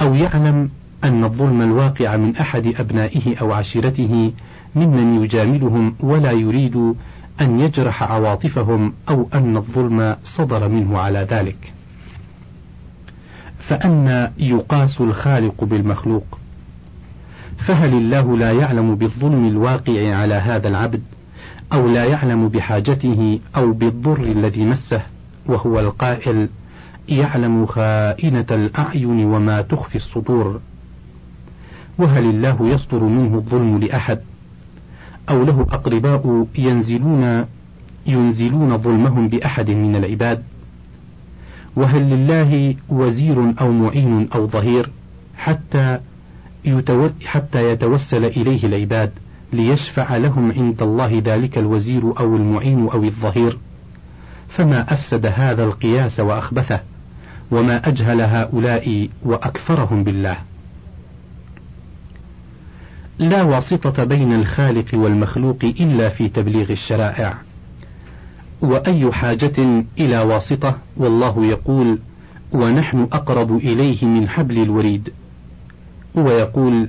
أو 0.00 0.14
يعلم 0.14 0.70
أن 1.04 1.24
الظلم 1.24 1.62
الواقع 1.62 2.16
من 2.16 2.36
أحد 2.36 2.66
أبنائه 2.76 3.36
أو 3.40 3.52
عشيرته 3.52 4.32
ممن 4.74 5.24
يجاملهم 5.24 5.94
ولا 6.00 6.30
يريد 6.30 6.76
أن 7.40 7.60
يجرح 7.60 8.02
عواطفهم 8.02 8.92
أو 9.08 9.28
أن 9.34 9.56
الظلم 9.56 10.16
صدر 10.24 10.68
منه 10.68 10.98
على 10.98 11.26
ذلك. 11.30 11.72
فأن 13.58 14.30
يقاس 14.38 15.00
الخالق 15.00 15.64
بالمخلوق؟ 15.64 16.38
فهل 17.66 17.92
الله 17.92 18.36
لا 18.36 18.52
يعلم 18.52 18.94
بالظلم 18.94 19.46
الواقع 19.48 20.14
على 20.14 20.34
هذا 20.34 20.68
العبد؟ 20.68 21.02
أو 21.72 21.88
لا 21.88 22.04
يعلم 22.04 22.48
بحاجته 22.48 23.40
أو 23.56 23.72
بالضر 23.72 24.22
الذي 24.22 24.64
مسه 24.64 25.02
وهو 25.46 25.80
القائل 25.80 26.48
يعلم 27.08 27.66
خائنة 27.66 28.46
الأعين 28.50 29.24
وما 29.24 29.62
تخفي 29.62 29.96
الصدور. 29.96 30.60
وهل 31.98 32.24
الله 32.24 32.68
يصدر 32.68 33.04
منه 33.04 33.34
الظلم 33.34 33.78
لأحد؟ 33.78 34.20
أو 35.28 35.44
له 35.44 35.66
أقرباء 35.70 36.46
ينزلون 36.58 37.44
ينزلون 38.06 38.78
ظلمهم 38.78 39.28
بأحد 39.28 39.70
من 39.70 39.96
العباد؟ 39.96 40.42
وهل 41.76 42.02
لله 42.02 42.74
وزير 42.88 43.54
أو 43.60 43.72
معين 43.72 44.28
أو 44.34 44.46
ظهير 44.46 44.90
حتى 45.36 45.98
حتى 47.24 47.70
يتوسل 47.72 48.24
إليه 48.24 48.66
العباد؟ 48.66 49.10
ليشفع 49.52 50.16
لهم 50.16 50.52
عند 50.52 50.82
الله 50.82 51.22
ذلك 51.24 51.58
الوزير 51.58 52.20
أو 52.20 52.36
المعين 52.36 52.88
أو 52.88 53.04
الظهير. 53.04 53.58
فما 54.48 54.94
أفسد 54.94 55.26
هذا 55.26 55.64
القياس 55.64 56.20
وأخبثه 56.20 56.80
وما 57.50 57.88
أجهل 57.88 58.20
هؤلاء 58.20 59.08
وأكفرهم 59.22 60.04
بالله. 60.04 60.36
لا 63.18 63.42
واسطة 63.42 64.04
بين 64.04 64.32
الخالق 64.32 64.94
والمخلوق 64.94 65.58
إلا 65.62 66.08
في 66.08 66.28
تبليغ 66.28 66.70
الشرائع. 66.70 67.34
وأي 68.62 69.12
حاجة 69.12 69.84
إلى 69.98 70.20
واسطة 70.20 70.78
والله 70.96 71.46
يقول 71.46 71.98
ونحن 72.52 73.08
أقرب 73.12 73.56
إليه 73.56 74.04
من 74.04 74.28
حبل 74.28 74.62
الوريد 74.62 75.12
ويقول 76.14 76.88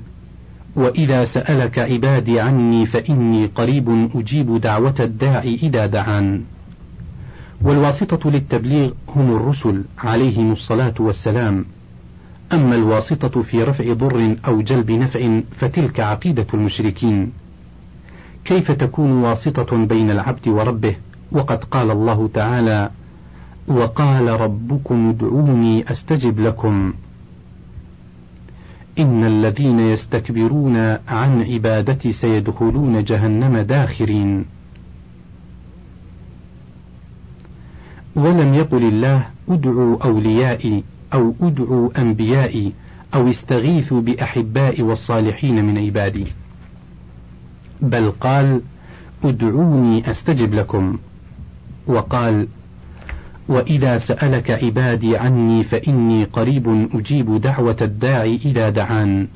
وإذا 0.76 1.24
سألك 1.24 1.78
عبادي 1.78 2.40
عني 2.40 2.86
فإني 2.86 3.46
قريب 3.46 4.08
أجيب 4.14 4.60
دعوة 4.60 4.94
الداعي 5.00 5.54
إذا 5.62 5.86
دعان. 5.86 6.42
والواسطة 7.62 8.30
للتبليغ 8.30 8.90
هم 9.08 9.36
الرسل 9.36 9.84
عليهم 9.98 10.52
الصلاة 10.52 10.94
والسلام. 11.00 11.64
أما 12.52 12.74
الواسطة 12.74 13.42
في 13.42 13.62
رفع 13.62 13.92
ضر 13.92 14.36
أو 14.46 14.60
جلب 14.62 14.90
نفع 14.90 15.40
فتلك 15.56 16.00
عقيدة 16.00 16.46
المشركين. 16.54 17.32
كيف 18.44 18.70
تكون 18.70 19.12
واسطة 19.12 19.86
بين 19.86 20.10
العبد 20.10 20.48
وربه؟ 20.48 20.96
وقد 21.32 21.64
قال 21.64 21.90
الله 21.90 22.30
تعالى 22.34 22.90
وقال 23.68 24.40
ربكم 24.40 25.08
ادعوني 25.08 25.92
أستجب 25.92 26.40
لكم. 26.40 26.92
إن 28.98 29.24
الذين 29.24 29.80
يستكبرون 29.80 30.76
عن 31.08 31.42
عبادتي 31.42 32.12
سيدخلون 32.12 33.04
جهنم 33.04 33.58
داخرين. 33.58 34.44
ولم 38.16 38.54
يقل 38.54 38.82
الله 38.82 39.26
ادعوا 39.48 40.04
أوليائي 40.04 40.84
أو 41.14 41.34
ادعوا 41.40 42.00
أنبيائي 42.00 42.72
أو 43.14 43.30
استغيثوا 43.30 44.00
بأحبائي 44.00 44.82
والصالحين 44.82 45.64
من 45.64 45.78
عبادي. 45.78 46.26
بل 47.80 48.10
قال 48.10 48.60
ادعوني 49.24 50.10
أستجب 50.10 50.54
لكم. 50.54 50.98
وقال 51.86 52.48
وإذا 53.48 53.98
سألك 53.98 54.50
عبادي 54.50 55.16
عني 55.16 55.64
فإني 55.64 56.24
قريب 56.24 56.88
أجيب 56.94 57.40
دعوة 57.40 57.76
الداعي 57.80 58.40
إذا 58.44 58.70
دعان 58.70 59.28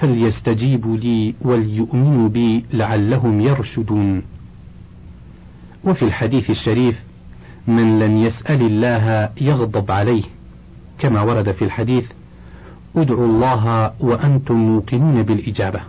فليستجيبوا 0.00 0.96
لي 0.96 1.34
وليؤمنوا 1.40 2.28
بي 2.28 2.64
لعلهم 2.72 3.40
يرشدون. 3.40 4.22
وفي 5.84 6.02
الحديث 6.02 6.50
الشريف 6.50 7.00
من 7.66 7.98
لم 7.98 8.16
يسأل 8.16 8.62
الله 8.62 9.30
يغضب 9.40 9.90
عليه 9.90 10.22
كما 10.98 11.22
ورد 11.22 11.52
في 11.52 11.64
الحديث 11.64 12.04
ادعوا 12.96 13.26
الله 13.26 13.92
وأنتم 14.00 14.54
موقنون 14.54 15.22
بالإجابة. 15.22 15.80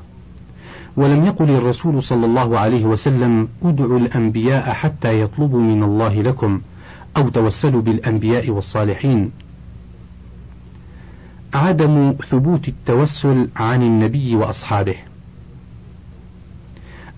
ولم 0.98 1.25
يقل 1.25 1.50
الرسول 1.50 2.03
صلى 2.03 2.25
الله 2.25 2.60
عليه 2.60 2.86
وسلم 2.86 3.48
ادعوا 3.63 4.00
الأنبياء 4.00 4.74
حتى 4.74 5.22
يطلبوا 5.22 5.62
من 5.62 5.84
الله 5.84 6.22
لكم 6.22 6.62
أو 7.17 7.29
توسلوا 7.29 7.81
بالأنبياء 7.81 8.50
والصالحين. 8.50 9.31
عدم 11.53 12.15
ثبوت 12.29 12.67
التوسل 12.67 13.50
عن 13.55 13.84
النبي 13.84 14.36
وأصحابه. 14.36 14.95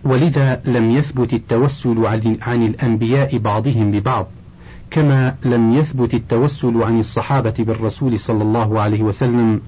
ولذا 0.04 0.62
لم 0.66 0.90
يثبت 0.92 1.34
التوسل 1.34 2.06
عن 2.42 2.64
الأنبياء 2.64 3.38
بعضهم 3.38 3.92
ببعض 3.92 4.28
كما 4.92 5.36
لم 5.46 5.74
يثبت 5.74 6.14
التوسل 6.14 6.84
عن 6.84 7.00
الصحابة 7.00 7.54
بالرسول 7.60 8.20
صلى 8.20 8.44
الله 8.44 8.80
عليه 8.80 9.04
وسلم 9.04 9.62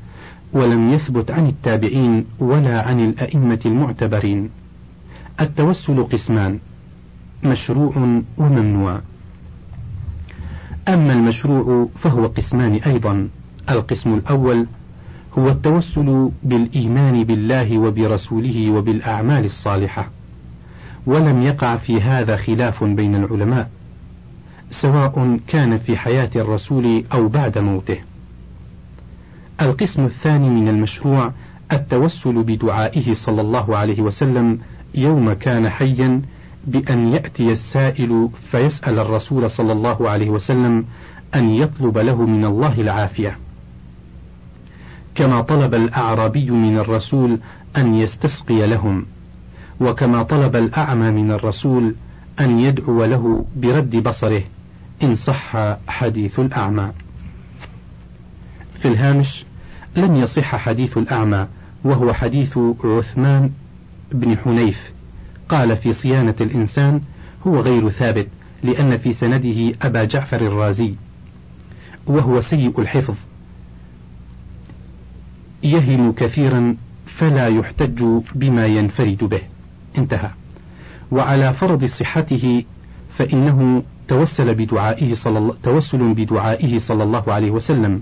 ولم 0.54 0.94
يثبت 0.94 1.32
عن 1.32 1.48
التابعين 1.48 2.26
ولا 2.40 2.82
عن 2.88 3.00
الأئمة 3.00 3.60
المعتبرين. 3.66 4.50
التوسل 5.42 6.04
قسمان 6.04 6.60
مشروع 7.44 8.22
وممنوع. 8.38 9.02
أما 10.88 11.14
المشروع 11.14 11.88
فهو 11.96 12.28
قسمان 12.28 12.74
أيضا. 12.74 13.30
القسم 13.70 14.14
الأول 14.14 14.68
هو 15.38 15.50
التوسل 15.50 16.32
بالإيمان 16.44 17.24
بالله 17.24 17.78
وبرسوله 17.78 18.72
وبالأعمال 18.72 19.46
الصالحة 19.46 20.10
ولم 21.06 21.42
يقع 21.42 21.78
في 21.78 22.02
هذا 22.02 22.36
خلاف 22.36 22.84
بين 22.84 23.16
العلماء 23.16 23.70
سواء 24.72 25.40
كان 25.48 25.78
في 25.78 25.98
حياة 25.98 26.30
الرسول 26.36 27.04
أو 27.14 27.28
بعد 27.28 27.58
موته. 27.58 27.98
القسم 29.62 30.06
الثاني 30.06 30.50
من 30.50 30.68
المشروع 30.68 31.32
التوسل 31.72 32.44
بدعائه 32.44 33.14
صلى 33.14 33.42
الله 33.42 33.78
عليه 33.78 34.02
وسلم 34.02 34.60
يوم 34.96 35.34
كان 35.34 35.70
حيا 35.70 36.22
بأن 36.68 37.08
يأتي 37.08 37.52
السائل 37.52 38.30
فيسأل 38.52 39.00
الرسول 39.00 39.50
صلى 39.50 39.72
الله 39.74 40.10
عليه 40.10 40.30
وسلم 40.30 40.86
أن 41.36 41.50
يطلب 41.50 41.98
له 41.98 42.26
من 42.26 42.46
الله 42.46 42.82
العافية. 42.82 43.38
كما 45.16 45.42
طلب 45.42 45.76
الأعرابي 45.76 46.52
من 46.52 46.78
الرسول 46.78 47.40
أن 47.78 47.96
يستسقي 47.96 48.68
لهم 48.68 49.06
وكما 49.82 50.24
طلب 50.24 50.56
الأعمى 50.56 51.12
من 51.12 51.32
الرسول 51.32 51.96
أن 52.40 52.60
يدعو 52.60 53.06
له 53.06 53.46
برد 53.56 53.96
بصره 53.96 54.44
إن 55.04 55.16
صح 55.16 55.76
حديث 55.88 56.40
الأعمى. 56.40 56.92
في 58.82 58.88
الهامش 58.88 59.46
لم 59.96 60.16
يصح 60.16 60.56
حديث 60.56 60.98
الأعمى 60.98 61.48
وهو 61.84 62.14
حديث 62.14 62.58
عثمان 62.84 63.52
بن 64.12 64.38
حنيف 64.38 64.92
قال 65.50 65.78
في 65.78 65.94
صيانة 65.94 66.36
الإنسان 66.42 67.02
هو 67.48 67.60
غير 67.60 67.90
ثابت 67.90 68.28
لأن 68.64 68.98
في 68.98 69.14
سنده 69.14 69.76
أبا 69.82 70.04
جعفر 70.04 70.42
الرازي 70.42 70.94
وهو 72.08 72.42
سيء 72.42 72.82
الحفظ. 72.82 73.16
يهم 75.64 76.12
كثيرا 76.12 76.76
فلا 77.06 77.48
يحتج 77.48 78.04
بما 78.36 78.66
ينفرد 78.66 79.24
به. 79.24 79.42
انتهى. 79.98 80.30
وعلى 81.12 81.54
فرض 81.54 81.86
صحته 81.86 82.64
فإنه 83.18 83.84
توسل 84.08 84.56
بدعائه 84.56 85.16
صلى 85.16 85.38
الله 85.38 85.56
توسل 85.64 86.14
بدعائه 86.14 86.80
صلى 86.80 87.04
الله 87.04 87.34
عليه 87.34 87.52
وسلم. 87.52 88.02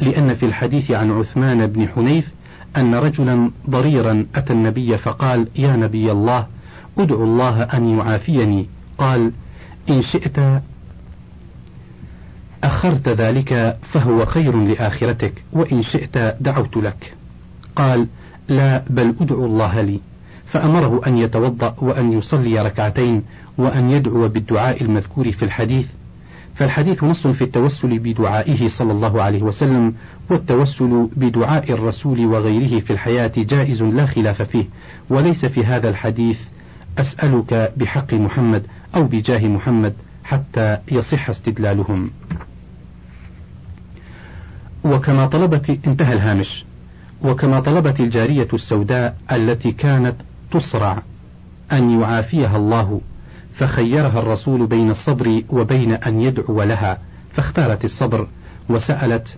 لأن 0.00 0.34
في 0.34 0.46
الحديث 0.46 0.90
عن 0.90 1.10
عثمان 1.10 1.66
بن 1.66 1.88
حنيف 1.88 2.28
أن 2.76 2.94
رجلا 2.94 3.50
ضريرا 3.70 4.26
أتى 4.34 4.52
النبي 4.52 4.98
فقال 4.98 5.48
يا 5.56 5.76
نبي 5.76 6.12
الله 6.12 6.46
ادعو 6.98 7.24
الله 7.24 7.62
أن 7.62 7.98
يعافيني. 7.98 8.68
قال 8.98 9.32
إن 9.90 10.02
شئت 10.02 10.62
أخرت 12.64 13.08
ذلك 13.08 13.78
فهو 13.92 14.26
خير 14.26 14.56
لآخرتك 14.56 15.44
وإن 15.52 15.82
شئت 15.82 16.18
دعوت 16.40 16.76
لك. 16.76 17.14
قال 17.76 18.06
لا 18.48 18.84
بل 18.90 19.14
ادعو 19.20 19.46
الله 19.46 19.80
لي. 19.80 20.00
فأمره 20.46 21.00
أن 21.06 21.16
يتوضأ 21.16 21.76
وأن 21.78 22.12
يصلي 22.12 22.62
ركعتين 22.62 23.22
وأن 23.58 23.90
يدعو 23.90 24.28
بالدعاء 24.28 24.82
المذكور 24.82 25.32
في 25.32 25.44
الحديث. 25.44 25.86
فالحديث 26.54 27.04
نص 27.04 27.26
في 27.26 27.44
التوسل 27.44 27.98
بدعائه 27.98 28.68
صلى 28.68 28.92
الله 28.92 29.22
عليه 29.22 29.42
وسلم 29.42 29.94
والتوسل 30.30 31.08
بدعاء 31.16 31.72
الرسول 31.72 32.26
وغيره 32.26 32.80
في 32.80 32.92
الحياة 32.92 33.32
جائز 33.36 33.82
لا 33.82 34.06
خلاف 34.06 34.42
فيه 34.42 34.64
وليس 35.10 35.44
في 35.44 35.64
هذا 35.64 35.88
الحديث 35.88 36.38
أسألك 36.98 37.72
بحق 37.76 38.14
محمد 38.14 38.66
أو 38.94 39.04
بجاه 39.04 39.48
محمد 39.48 39.94
حتى 40.24 40.78
يصح 40.92 41.30
استدلالهم. 41.30 42.10
وكما 44.84 45.26
طلبت 45.26 45.78
انتهى 45.86 46.12
الهامش. 46.12 46.64
وكما 47.22 47.60
طلبت 47.60 48.00
الجارية 48.00 48.48
السوداء 48.54 49.16
التي 49.32 49.72
كانت 49.72 50.16
تصرع 50.50 51.02
أن 51.72 52.00
يعافيها 52.00 52.56
الله 52.56 53.00
فخيرها 53.54 54.18
الرسول 54.20 54.66
بين 54.66 54.90
الصبر 54.90 55.42
وبين 55.50 55.92
أن 55.92 56.20
يدعو 56.20 56.62
لها 56.62 56.98
فاختارت 57.32 57.84
الصبر 57.84 58.28
وسألت 58.68 59.36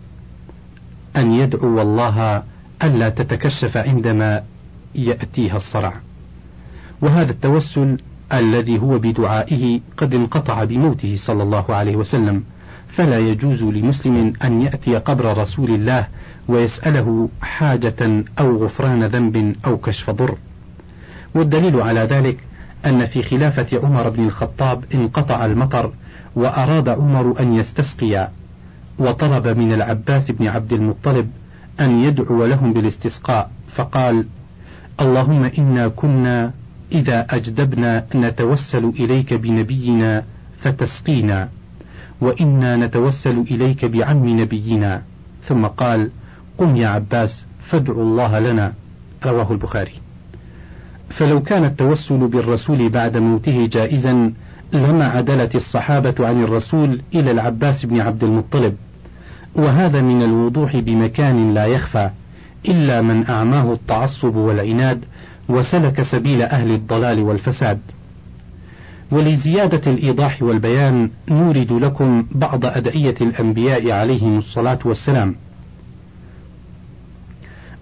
أن 1.16 1.33
يدعو 1.33 1.83
الله 1.83 2.42
ألا 2.83 3.09
تتكشف 3.09 3.77
عندما 3.77 4.42
يأتيها 4.95 5.57
الصرع. 5.57 6.01
وهذا 7.03 7.31
التوسل 7.31 7.99
الذي 8.33 8.79
هو 8.79 8.99
بدعائه 8.99 9.81
قد 9.97 10.15
انقطع 10.15 10.65
بموته 10.65 11.17
صلى 11.19 11.43
الله 11.43 11.75
عليه 11.75 11.97
وسلم. 11.97 12.43
فلا 12.89 13.19
يجوز 13.19 13.63
لمسلم 13.63 14.33
أن 14.45 14.63
يأتي 14.63 14.97
قبر 14.97 15.39
رسول 15.39 15.71
الله 15.71 16.07
ويسأله 16.49 17.29
حاجة 17.43 18.25
أو 18.39 18.65
غفران 18.65 19.05
ذنب 19.05 19.57
أو 19.67 19.79
كشف 19.79 20.11
ضر. 20.11 20.37
والدليل 21.35 21.81
على 21.81 22.01
ذلك 22.01 22.39
أن 22.87 23.07
في 23.07 23.23
خلافة 23.23 23.81
عمر 23.83 24.09
بن 24.11 24.25
الخطاب 24.25 24.85
انقطع 24.95 25.47
المطر 25.47 25.93
وأراد 26.37 26.89
عمر 26.89 27.41
أن 27.41 27.55
يستسقي 27.55 28.29
وطلب 28.99 29.49
من 29.49 29.73
العباس 29.73 30.31
بن 30.31 30.47
عبد 30.47 30.73
المطلب 30.73 31.31
أن 31.81 32.05
يدعو 32.05 32.45
لهم 32.45 32.73
بالاستسقاء. 32.73 33.51
فقال 33.75 34.27
اللهم 35.01 35.51
إنا 35.59 35.89
كنا 35.89 36.53
إذا 36.92 37.27
أجدبنا 37.31 38.05
نتوسل 38.14 38.85
إليك 38.85 39.35
بنبينا 39.35 40.25
فتسقينا 40.61 41.49
وإنا 42.20 42.77
نتوسل 42.77 43.44
إليك 43.51 43.85
بعم 43.85 44.40
نبينا. 44.40 45.03
ثم 45.49 45.66
قال 45.66 46.11
قم 46.59 46.77
يا 46.77 46.88
عباس 46.88 47.44
فادعوا 47.68 48.03
الله 48.03 48.38
لنا. 48.38 48.72
رواه 49.27 49.53
البخاري. 49.53 49.92
فلو 51.11 51.42
كان 51.42 51.64
التوسل 51.64 52.29
بالرسول 52.29 52.88
بعد 52.88 53.16
موته 53.16 53.66
جائزا 53.66 54.33
لما 54.72 55.05
عدلت 55.05 55.55
الصحابة 55.55 56.14
عن 56.27 56.42
الرسول 56.42 57.01
إلى 57.14 57.31
العباس 57.31 57.87
بن 57.87 58.01
عبد 58.01 58.25
المطلب. 58.25 58.77
وهذا 59.55 60.03
من 60.03 60.22
الوضوح 60.22 60.77
بمكان 60.77 61.55
لا 61.55 61.66
يخفى 61.66 62.11
إلا 62.68 63.03
من 63.03 63.27
أعماه 63.31 63.72
التعصب 63.72 64.37
والعناد 64.37 65.05
وسلك 65.49 66.03
سبيل 66.03 66.43
أهل 66.43 66.71
الضلال 66.71 67.21
والفساد. 67.21 67.81
ولزيادة 69.11 69.93
الإيضاح 69.93 70.43
والبيان 70.43 71.11
نورد 71.29 71.73
لكم 71.73 72.27
بعض 72.31 72.67
أدعية 72.67 73.15
الأنبياء 73.21 73.91
عليهم 73.91 74.39
الصلاة 74.39 74.79
والسلام. 74.85 75.35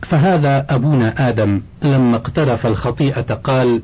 فهذا 0.03 0.67
أبونا 0.71 1.29
آدم 1.29 1.61
لما 1.83 2.17
اقترف 2.17 2.67
الخطيئة 2.67 3.35
قال 3.35 3.83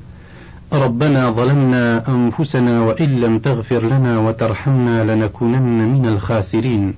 ربنا 0.72 1.30
ظلمنا 1.30 2.08
أنفسنا 2.08 2.82
وإن 2.82 3.20
لم 3.20 3.38
تغفر 3.38 3.82
لنا 3.82 4.18
وترحمنا 4.18 5.14
لنكونن 5.14 5.88
من 5.88 6.06
الخاسرين. 6.06 6.94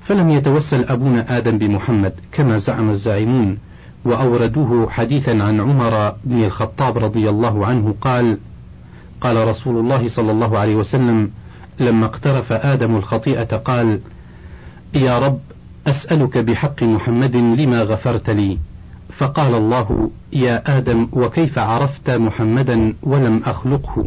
فلم 0.00 0.30
يتوسل 0.30 0.84
أبونا 0.84 1.38
آدم 1.38 1.58
بمحمد 1.58 2.12
كما 2.32 2.58
زعم 2.58 2.90
الزاعمون 2.90 3.58
وأوردوه 4.04 4.90
حديثا 4.90 5.30
عن 5.30 5.60
عمر 5.60 6.14
بن 6.24 6.44
الخطاب 6.44 6.98
رضي 6.98 7.28
الله 7.28 7.66
عنه 7.66 7.94
قال 8.00 8.38
قال 9.20 9.48
رسول 9.48 9.76
الله 9.78 10.08
صلى 10.08 10.32
الله 10.32 10.58
عليه 10.58 10.74
وسلم 10.74 11.30
لما 11.80 12.06
اقترف 12.06 12.52
آدم 12.52 12.96
الخطيئة 12.96 13.56
قال 13.56 14.00
يا 14.94 15.18
رب 15.18 15.38
أسألك 15.86 16.38
بحق 16.38 16.82
محمد 16.82 17.36
لما 17.36 17.82
غفرت 17.82 18.30
لي. 18.30 18.58
فقال 19.18 19.54
الله 19.54 20.10
يا 20.32 20.78
آدم 20.78 21.08
وكيف 21.12 21.58
عرفت 21.58 22.10
محمدا 22.10 22.94
ولم 23.02 23.42
أخلقه؟ 23.44 24.06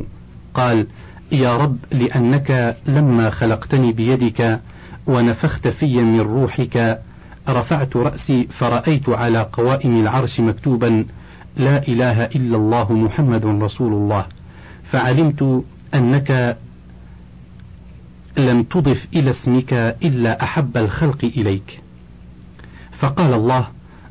قال 0.53 0.87
يا 1.31 1.57
رب 1.57 1.77
لأنك 1.91 2.77
لما 2.87 3.29
خلقتني 3.29 3.91
بيدك 3.91 4.59
ونفخت 5.07 5.67
في 5.67 6.03
من 6.03 6.21
روحك 6.21 6.99
رفعت 7.49 7.97
رأسي 7.97 8.47
فرأيت 8.59 9.09
على 9.09 9.49
قوائم 9.53 10.01
العرش 10.01 10.39
مكتوبا 10.39 11.05
لا 11.57 11.87
إله 11.87 12.25
إلا 12.25 12.57
الله 12.57 12.93
محمد 12.93 13.45
رسول 13.45 13.93
الله. 13.93 14.25
فعلمت 14.83 15.63
أنك 15.93 16.57
لم 18.37 18.63
تضف 18.63 19.07
إلى 19.13 19.29
اسمك 19.29 19.73
إلا 20.03 20.43
أحب 20.43 20.77
الخلق 20.77 21.23
إليك. 21.23 21.81
فقال 22.91 23.33
الله 23.33 23.67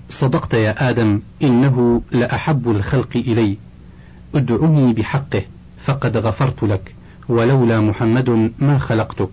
صدقت 0.08 0.54
يا 0.54 0.90
آدم 0.90 1.20
إنه 1.42 2.02
لأحب 2.12 2.70
الخلق 2.70 3.16
إلي. 3.16 3.56
ادعني 4.34 4.92
بحقه 4.92 5.42
فقد 5.84 6.16
غفرت 6.16 6.62
لك 6.62 6.94
ولولا 7.28 7.80
محمد 7.80 8.52
ما 8.58 8.78
خلقتك. 8.78 9.30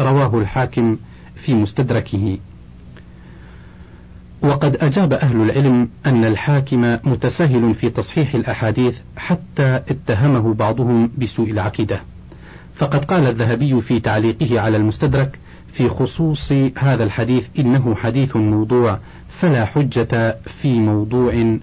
رواه 0.00 0.38
الحاكم 0.38 0.96
في 1.34 1.54
مستدركه. 1.54 2.38
وقد 4.42 4.76
أجاب 4.76 5.12
أهل 5.12 5.40
العلم 5.40 5.88
أن 6.06 6.24
الحاكم 6.24 6.98
متساهل 7.04 7.74
في 7.74 7.90
تصحيح 7.90 8.34
الأحاديث 8.34 8.96
حتى 9.16 9.76
اتهمه 9.76 10.54
بعضهم 10.54 11.10
بسوء 11.18 11.50
العقيدة. 11.50 12.00
فقد 12.76 13.04
قال 13.04 13.26
الذهبي 13.26 13.82
في 13.82 14.00
تعليقه 14.00 14.60
على 14.60 14.76
المستدرك 14.76 15.38
في 15.72 15.88
خصوص 15.88 16.52
هذا 16.78 17.04
الحديث 17.04 17.46
إنه 17.58 17.94
حديث 17.94 18.36
موضوع 18.36 18.98
فلا 19.28 19.64
حجة 19.64 20.36
في 20.62 20.78
موضوع 20.78 21.58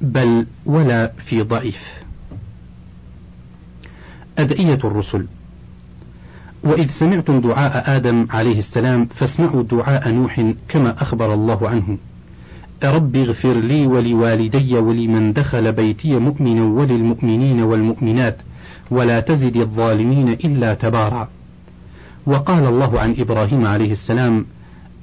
بل 0.00 0.46
ولا 0.66 1.12
في 1.26 1.42
ضعيف. 1.42 2.02
أدعية 4.38 4.78
الرسل. 4.84 5.26
وإذ 6.64 6.90
سمعتم 6.90 7.40
دعاء 7.40 7.96
آدم 7.96 8.26
عليه 8.30 8.58
السلام 8.58 9.06
فاسمعوا 9.06 9.62
دعاء 9.62 10.10
نوح 10.10 10.52
كما 10.68 11.02
أخبر 11.02 11.34
الله 11.34 11.68
عنه. 11.68 11.98
رب 12.84 13.16
اغفر 13.16 13.52
لي 13.52 13.86
ولوالدي 13.86 14.78
ولمن 14.78 15.32
دخل 15.32 15.72
بيتي 15.72 16.18
مؤمنا 16.18 16.62
وللمؤمنين 16.62 17.62
والمؤمنات 17.62 18.36
ولا 18.90 19.20
تزد 19.20 19.56
الظالمين 19.56 20.28
إلا 20.28 20.74
تبارا. 20.74 21.28
وقال 22.26 22.64
الله 22.66 23.00
عن 23.00 23.14
إبراهيم 23.18 23.66
عليه 23.66 23.92
السلام 23.92 24.46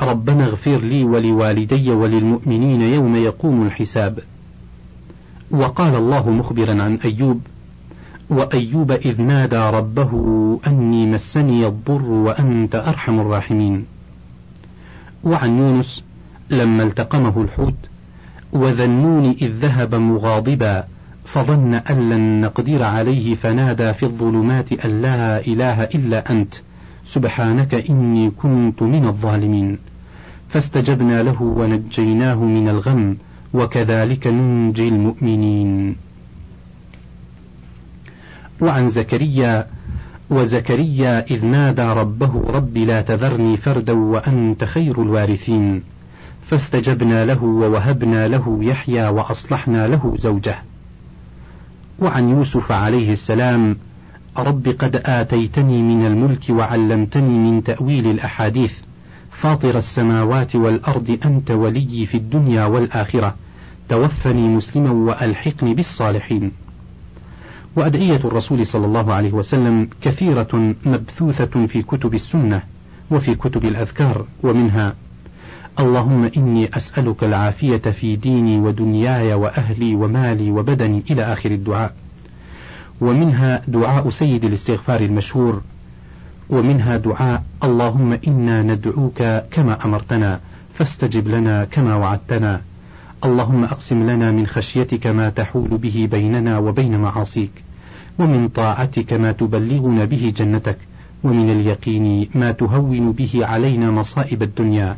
ربنا 0.01 0.45
اغفر 0.45 0.77
لي 0.77 1.03
ولوالدي 1.03 1.91
وللمؤمنين 1.91 2.81
يوم 2.81 3.15
يقوم 3.15 3.65
الحساب. 3.65 4.19
وقال 5.51 5.95
الله 5.95 6.29
مخبرا 6.29 6.83
عن 6.83 6.95
أيوب 7.05 7.41
وأيوب 8.29 8.91
إذ 8.91 9.21
نادى 9.21 9.69
ربه 9.77 10.11
أني 10.67 11.05
مسني 11.05 11.67
الضر 11.67 12.05
وأنت 12.05 12.75
أرحم 12.75 13.19
الراحمين. 13.19 13.85
وعن 15.23 15.57
يونس 15.57 16.03
لما 16.49 16.83
التقمه 16.83 17.41
الحوت 17.41 17.75
وذنون 18.53 19.35
إذ 19.41 19.51
ذهب 19.51 19.95
مغاضبا 19.95 20.83
فظن 21.25 21.73
أن 21.73 22.09
لن 22.09 22.41
نقدر 22.41 22.83
عليه 22.83 23.35
فنادى 23.35 23.93
في 23.93 24.03
الظلمات 24.03 24.73
أن 24.85 25.01
لا 25.01 25.39
إله 25.47 25.83
إلا 25.83 26.31
أنت 26.31 26.53
سبحانك 27.13 27.73
إني 27.89 28.31
كنت 28.31 28.83
من 28.83 29.05
الظالمين. 29.05 29.77
فاستجبنا 30.49 31.23
له 31.23 31.41
ونجيناه 31.41 32.35
من 32.35 32.69
الغم 32.69 33.17
وكذلك 33.53 34.27
ننجي 34.27 34.87
المؤمنين. 34.87 35.95
وعن 38.61 38.89
زكريا 38.89 39.67
وزكريا 40.29 41.25
إذ 41.25 41.45
نادى 41.45 41.81
ربه 41.81 42.43
رب 42.49 42.77
لا 42.77 43.01
تذرني 43.01 43.57
فردا 43.57 43.93
وأنت 43.93 44.63
خير 44.63 45.01
الوارثين. 45.01 45.83
فاستجبنا 46.47 47.25
له 47.25 47.43
ووهبنا 47.43 48.27
له 48.27 48.57
يحيى 48.61 49.07
وأصلحنا 49.07 49.87
له 49.87 50.15
زوجه. 50.17 50.59
وعن 51.99 52.29
يوسف 52.29 52.71
عليه 52.71 53.13
السلام 53.13 53.77
رب 54.37 54.67
قد 54.67 55.01
آتيتني 55.05 55.83
من 55.83 56.05
الملك 56.05 56.49
وعلمتني 56.49 57.39
من 57.39 57.63
تأويل 57.63 58.07
الأحاديث 58.07 58.73
فاطر 59.31 59.77
السماوات 59.77 60.55
والأرض 60.55 61.19
أنت 61.25 61.51
ولي 61.51 62.05
في 62.05 62.17
الدنيا 62.17 62.65
والآخرة 62.65 63.35
توفني 63.89 64.47
مسلما 64.47 64.91
وألحقني 64.91 65.73
بالصالحين. 65.73 66.51
وأدعية 67.75 68.15
الرسول 68.25 68.67
صلى 68.67 68.85
الله 68.85 69.13
عليه 69.13 69.31
وسلم 69.33 69.87
كثيرة 70.01 70.73
مبثوثة 70.85 71.65
في 71.65 71.81
كتب 71.81 72.13
السنة 72.13 72.61
وفي 73.11 73.35
كتب 73.35 73.65
الأذكار 73.65 74.25
ومنها 74.43 74.93
اللهم 75.79 76.31
إني 76.37 76.77
أسألك 76.77 77.23
العافية 77.23 77.77
في 77.77 78.15
ديني 78.15 78.59
ودنياي 78.59 79.33
وأهلي 79.33 79.95
ومالي 79.95 80.51
وبدني 80.51 81.03
إلى 81.11 81.23
آخر 81.23 81.51
الدعاء. 81.51 81.93
ومنها 83.01 83.61
دعاء 83.67 84.09
سيد 84.09 84.43
الاستغفار 84.43 84.99
المشهور. 85.01 85.61
ومنها 86.49 86.97
دعاء 86.97 87.43
اللهم 87.63 88.19
إنا 88.27 88.63
ندعوك 88.63 89.23
كما 89.51 89.85
أمرتنا 89.85 90.39
فاستجب 90.73 91.27
لنا 91.27 91.65
كما 91.65 91.95
وعدتنا. 91.95 92.61
اللهم 93.25 93.63
أقسم 93.63 94.09
لنا 94.09 94.31
من 94.31 94.47
خشيتك 94.47 95.07
ما 95.07 95.29
تحول 95.29 95.77
به 95.77 96.07
بيننا 96.11 96.57
وبين 96.57 96.99
معاصيك 96.99 97.63
ومن 98.19 98.47
طاعتك 98.47 99.13
ما 99.13 99.31
تبلغنا 99.31 100.05
به 100.05 100.33
جنتك 100.37 100.77
ومن 101.23 101.49
اليقين 101.49 102.29
ما 102.35 102.51
تهون 102.51 103.11
به 103.11 103.45
علينا 103.45 103.91
مصائب 103.91 104.43
الدنيا. 104.43 104.97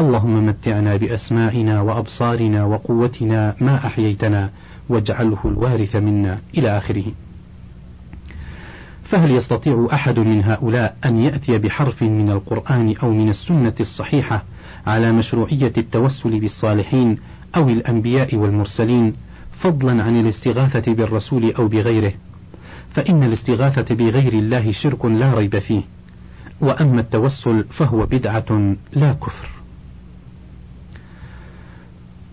اللهم 0.00 0.46
متعنا 0.46 0.96
بأسماعنا 0.96 1.80
وأبصارنا 1.80 2.64
وقوتنا 2.64 3.54
ما 3.60 3.86
أحييتنا 3.86 4.50
واجعله 4.88 5.38
الوارث 5.44 5.96
منا 5.96 6.38
إلى 6.58 6.78
آخره. 6.78 7.04
فهل 9.04 9.30
يستطيع 9.30 9.88
أحد 9.92 10.18
من 10.18 10.44
هؤلاء 10.44 10.96
أن 11.04 11.18
يأتي 11.18 11.58
بحرف 11.58 12.02
من 12.02 12.30
القرآن 12.30 12.94
أو 13.02 13.12
من 13.12 13.28
السنة 13.28 13.74
الصحيحة 13.80 14.44
على 14.86 15.12
مشروعية 15.12 15.72
التوسل 15.78 16.40
بالصالحين 16.40 17.18
أو 17.56 17.68
الأنبياء 17.68 18.36
والمرسلين 18.36 19.12
فضلا 19.60 20.02
عن 20.02 20.20
الاستغاثة 20.20 20.94
بالرسول 20.94 21.52
أو 21.54 21.68
بغيره. 21.68 22.12
فإن 22.94 23.22
الاستغاثة 23.22 23.94
بغير 23.94 24.32
الله 24.32 24.72
شرك 24.72 25.04
لا 25.04 25.34
ريب 25.34 25.58
فيه. 25.58 25.82
وأما 26.60 27.00
التوسل 27.00 27.64
فهو 27.64 28.06
بدعة 28.06 28.74
لا 28.92 29.12
كفر. 29.12 29.60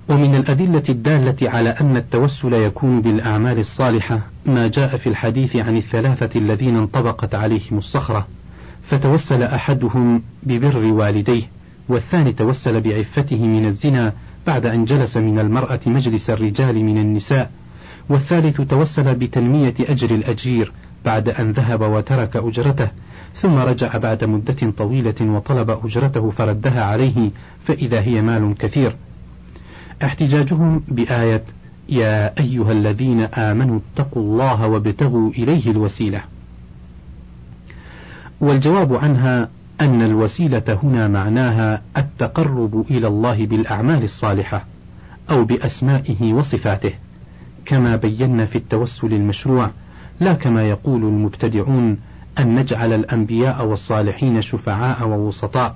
ومن 0.10 0.36
الأدلة 0.36 0.84
الدالة 0.90 1.50
على 1.50 1.70
أن 1.70 1.98
التوسل 1.98 2.54
يكون 2.54 3.02
بالأعمال 3.02 3.60
الصالحة 3.60 4.20
ما 4.46 4.68
جاء 4.68 4.98
في 4.98 5.10
الحديث 5.10 5.56
عن 5.56 5.78
الثلاثة 5.78 6.40
الذين 6.40 6.76
انطبقت 6.76 7.36
عليهم 7.36 7.78
الصخرة 7.78 8.28
فتوسل 8.90 9.44
أحدهم 9.44 10.24
ببر 10.44 10.78
والديه 10.78 11.44
والثاني 11.90 12.34
توسل 12.34 12.82
بعفته 12.82 13.48
من 13.48 13.66
الزنا 13.66 14.14
بعد 14.48 14.66
أن 14.66 14.86
جلس 14.86 15.18
من 15.18 15.40
المرأة 15.40 15.80
مجلس 15.86 16.30
الرجال 16.30 16.76
من 16.86 16.98
النساء 16.98 17.52
والثالث 18.10 18.62
توسل 18.62 19.16
بتنمية 19.16 19.74
أجر 19.80 20.12
الأجير 20.12 20.72
بعد 21.06 21.30
أن 21.30 21.52
ذهب 21.52 21.82
وترك 21.82 22.36
أجرته 22.36 22.88
ثم 23.36 23.56
رجع 23.56 23.98
بعد 23.98 24.24
مدة 24.24 24.72
طويلة 24.78 25.16
وطلب 25.22 25.70
أجرته 25.70 26.30
فردها 26.30 26.84
عليه 26.84 27.32
فإذا 27.66 28.02
هي 28.02 28.22
مال 28.22 28.56
كثير. 28.58 28.96
احتجاجهم 30.04 30.84
بآية 30.88 31.44
يا 31.90 32.40
أيها 32.40 32.72
الذين 32.72 33.20
آمنوا 33.22 33.80
اتقوا 33.80 34.22
الله 34.24 34.68
وابتغوا 34.68 35.30
إليه 35.32 35.72
الوسيلة 35.72 36.22
والجواب 38.42 38.94
عنها 38.96 39.50
أن 39.82 40.02
الوسيلة 40.02 40.80
هنا 40.84 41.08
معناها 41.08 41.82
التقرب 41.98 42.86
إلى 42.92 43.08
الله 43.08 43.46
بالأعمال 43.46 44.04
الصالحة 44.04 44.66
أو 45.30 45.46
بأسمائه 45.46 46.34
وصفاته 46.34 46.94
كما 47.66 47.96
بينا 47.96 48.46
في 48.46 48.58
التوسل 48.58 49.14
المشروع 49.14 49.72
لا 50.20 50.34
كما 50.34 50.70
يقول 50.70 51.04
المبتدعون 51.04 51.98
أن 52.40 52.56
نجعل 52.56 52.94
الأنبياء 52.94 53.66
والصالحين 53.66 54.42
شفعاء 54.42 55.08
ووسطاء 55.08 55.76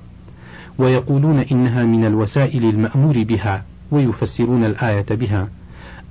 ويقولون 0.77 1.39
إنها 1.39 1.83
من 1.83 2.05
الوسائل 2.05 2.63
المأمور 2.65 3.23
بها 3.23 3.63
ويفسرون 3.91 4.63
الآية 4.63 5.05
بها 5.09 5.47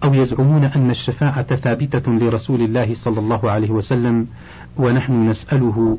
أو 0.04 0.14
يزعمون 0.14 0.64
أن 0.64 0.90
الشفاعة 0.90 1.56
ثابتة 1.56 2.12
لرسول 2.12 2.60
الله 2.62 2.94
صلى 2.94 3.20
الله 3.20 3.50
عليه 3.50 3.70
وسلم 3.70 4.26
ونحن 4.76 5.28
نسأله 5.30 5.98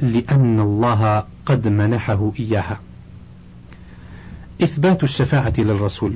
لأن 0.00 0.60
الله 0.60 1.24
قد 1.46 1.68
منحه 1.68 2.32
إياها. 2.38 2.80
إثبات 4.62 5.04
الشفاعة 5.04 5.52
للرسول. 5.58 6.14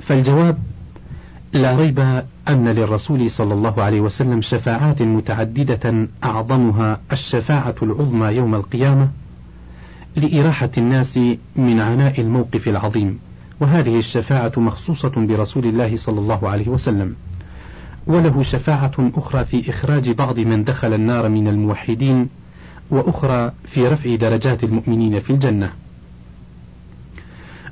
فالجواب 0.00 0.58
لا 1.52 1.76
ريب 1.76 1.98
أن 2.48 2.68
للرسول 2.68 3.30
صلى 3.30 3.54
الله 3.54 3.82
عليه 3.82 4.00
وسلم 4.00 4.40
شفاعات 4.40 5.02
متعددة 5.02 6.08
أعظمها 6.24 7.00
الشفاعة 7.12 7.74
العظمى 7.82 8.26
يوم 8.26 8.54
القيامة 8.54 9.10
لإراحة 10.16 10.70
الناس 10.78 11.18
من 11.56 11.80
عناء 11.80 12.20
الموقف 12.20 12.68
العظيم. 12.68 13.18
وهذه 13.60 13.98
الشفاعة 13.98 14.52
مخصوصة 14.56 15.12
برسول 15.16 15.66
الله 15.66 15.96
صلى 15.96 16.20
الله 16.20 16.48
عليه 16.48 16.68
وسلم. 16.68 17.14
وله 18.06 18.42
شفاعة 18.42 19.10
أخرى 19.14 19.44
في 19.44 19.70
إخراج 19.70 20.10
بعض 20.10 20.38
من 20.38 20.64
دخل 20.64 20.94
النار 20.94 21.28
من 21.28 21.48
الموحدين 21.48 22.28
وأخرى 22.90 23.52
في 23.64 23.88
رفع 23.88 24.14
درجات 24.14 24.64
المؤمنين 24.64 25.20
في 25.20 25.30
الجنة. 25.30 25.72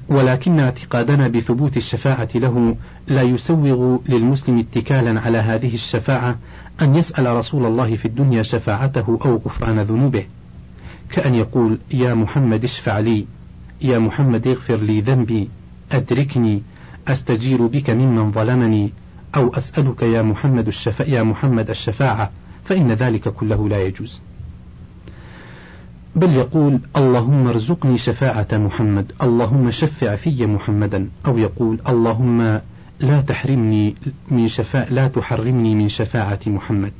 ولكن 0.08 0.60
اعتقادنا 0.60 1.28
بثبوت 1.28 1.76
الشفاعة 1.76 2.28
له 2.34 2.76
لا 3.06 3.22
يسوغ 3.22 3.98
للمسلم 4.08 4.58
اتكالا 4.58 5.20
على 5.20 5.38
هذه 5.38 5.74
الشفاعة 5.74 6.38
أن 6.82 6.94
يسأل 6.94 7.26
رسول 7.26 7.66
الله 7.66 7.96
في 7.96 8.04
الدنيا 8.04 8.42
شفاعته 8.42 9.18
أو 9.24 9.36
غفران 9.36 9.80
ذنوبه 9.80 10.26
كأن 11.10 11.34
يقول 11.34 11.78
يا 11.90 12.14
محمد 12.14 12.64
اشفع 12.64 12.98
لي 12.98 13.26
يا 13.82 13.98
محمد 13.98 14.46
اغفر 14.46 14.76
لي 14.76 15.00
ذنبي 15.00 15.48
أدركني 15.92 16.62
أستجير 17.08 17.66
بك 17.66 17.90
ممن 17.90 18.32
ظلمني 18.32 18.92
أو 19.36 19.54
أسألك 19.54 20.02
يا 20.02 20.22
محمد 20.22 20.66
الشفاء 20.66 21.10
يا 21.10 21.22
محمد 21.22 21.70
الشفاعة 21.70 22.30
فإن 22.64 22.92
ذلك 22.92 23.28
كله 23.28 23.68
لا 23.68 23.82
يجوز. 23.82 24.20
بل 26.18 26.34
يقول 26.34 26.80
اللهم 26.96 27.46
ارزقني 27.46 27.98
شفاعة 27.98 28.48
محمد 28.52 29.12
اللهم 29.22 29.70
شفع 29.70 30.16
في 30.16 30.46
محمدا. 30.46 31.08
أو 31.26 31.38
يقول 31.38 31.78
اللهم 31.88 32.60
لا 33.00 33.20
تحرمني 33.20 33.94
من 34.30 34.48
شفاء 34.48 34.92
لا 34.92 35.08
تحرمني 35.08 35.74
من 35.74 35.88
شفاعة 35.88 36.38
محمد. 36.46 36.92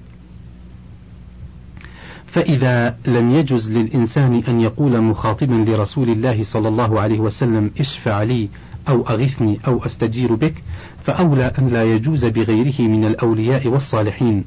فإذا 2.27 2.97
لم 3.07 3.31
يجز 3.31 3.71
للإنسان 3.71 4.43
أن 4.49 4.61
يقول 4.61 5.01
مخاطبا 5.01 5.55
لرسول 5.55 6.09
الله 6.09 6.45
صلى 6.45 6.69
الله 6.69 7.01
عليه 7.01 7.21
وسلم 7.21 7.71
اشفع 7.81 8.23
لي 8.23 8.49
أو 8.89 9.07
أغثني 9.07 9.61
أو 9.67 9.85
أستجير 9.85 10.35
بك 10.35 10.55
فأولى 11.03 11.53
أن 11.59 11.69
لا 11.69 11.85
يجوز 11.85 12.25
بغيره 12.25 12.81
من 12.81 13.05
الأولياء 13.05 13.69
والصالحين. 13.69 14.45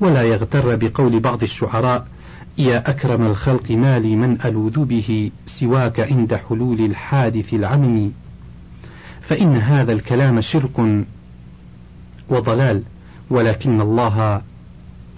ولا 0.00 0.22
يغتر 0.22 0.76
بقول 0.76 1.20
بعض 1.20 1.42
الشعراء 1.42 2.06
يا 2.58 2.90
أكرم 2.90 3.26
الخلق 3.26 3.70
ما 3.70 3.98
لي 3.98 4.16
من 4.16 4.40
ألوذ 4.44 4.84
به 4.84 5.30
سواك 5.46 6.00
عند 6.00 6.34
حلول 6.34 6.80
الحادث 6.80 7.54
العمم. 7.54 8.10
فإن 9.20 9.56
هذا 9.56 9.92
الكلام 9.92 10.40
شرك 10.40 11.04
وضلال 12.28 12.82
ولكن 13.30 13.80
الله 13.80 14.42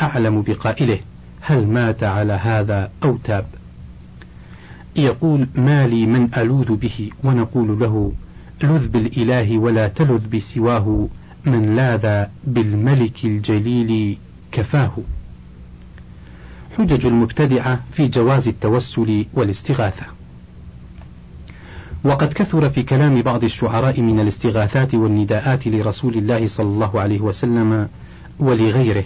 أعلم 0.01 0.42
بقائله. 0.42 0.98
هل 1.40 1.66
مات 1.66 2.05
على 2.05 2.33
هذا 2.33 2.90
أو 3.05 3.16
تاب؟ 3.16 3.46
يقول 4.96 5.48
ما 5.55 5.87
لي 5.87 6.07
من 6.07 6.35
ألوذ 6.35 6.77
به 6.77 7.11
ونقول 7.24 7.79
له 7.81 8.12
لذ 8.62 8.88
بالإله 8.88 9.59
ولا 9.59 9.88
تلذ 9.88 10.29
بسواه 10.37 11.09
من 11.46 11.77
لاذ 11.77 12.27
بالملك 12.44 13.24
الجليل 13.24 14.18
كفاه. 14.53 14.92
حجج 16.79 17.07
المبتدعة 17.07 17.81
في 17.93 18.09
جواز 18.09 18.49
التوسل 18.49 19.27
والاستغاثة 19.35 20.07
وقد 22.05 22.33
كثر 22.33 22.71
في 22.71 22.83
كلام 22.83 23.23
بعض 23.23 23.45
الشعراء 23.45 24.01
من 24.01 24.21
الاستغاثات 24.21 24.95
والنداءات 24.95 25.67
لرسول 25.67 26.14
الله 26.14 26.49
صلى 26.49 26.67
الله 26.67 27.01
عليه 27.01 27.21
وسلم 27.21 27.88
ولغيره 28.38 29.05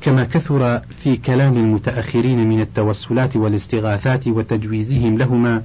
كما 0.00 0.24
كثر 0.24 0.80
في 1.02 1.16
كلام 1.16 1.56
المتأخرين 1.56 2.48
من 2.48 2.60
التوسلات 2.60 3.36
والاستغاثات 3.36 4.28
وتجويزهم 4.28 5.18
لهما 5.18 5.62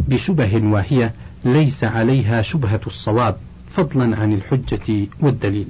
بشبه 0.00 0.64
واهية 0.64 1.14
ليس 1.44 1.84
عليها 1.84 2.42
شبهة 2.42 2.80
الصواب 2.86 3.36
فضلا 3.74 4.16
عن 4.16 4.32
الحجة 4.32 5.06
والدليل. 5.20 5.68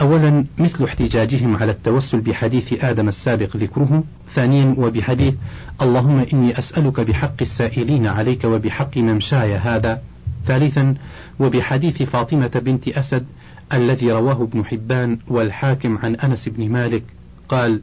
أولا 0.00 0.44
مثل 0.58 0.84
احتجاجهم 0.84 1.56
على 1.56 1.72
التوسل 1.72 2.20
بحديث 2.20 2.84
آدم 2.84 3.08
السابق 3.08 3.56
ذكره 3.56 4.04
ثانيا 4.34 4.74
وبحديث 4.78 5.34
اللهم 5.82 6.26
إني 6.32 6.58
أسألك 6.58 7.00
بحق 7.00 7.34
السائلين 7.40 8.06
عليك 8.06 8.44
وبحق 8.44 8.98
ممشاي 8.98 9.56
هذا. 9.56 10.02
ثالثا 10.46 10.94
وبحديث 11.40 12.02
فاطمة 12.02 12.60
بنت 12.64 12.88
أسد 12.88 13.26
الذي 13.72 14.12
رواه 14.12 14.42
ابن 14.42 14.64
حبان 14.64 15.18
والحاكم 15.28 15.98
عن 15.98 16.14
أنس 16.14 16.48
بن 16.48 16.68
مالك 16.68 17.02
قال 17.48 17.82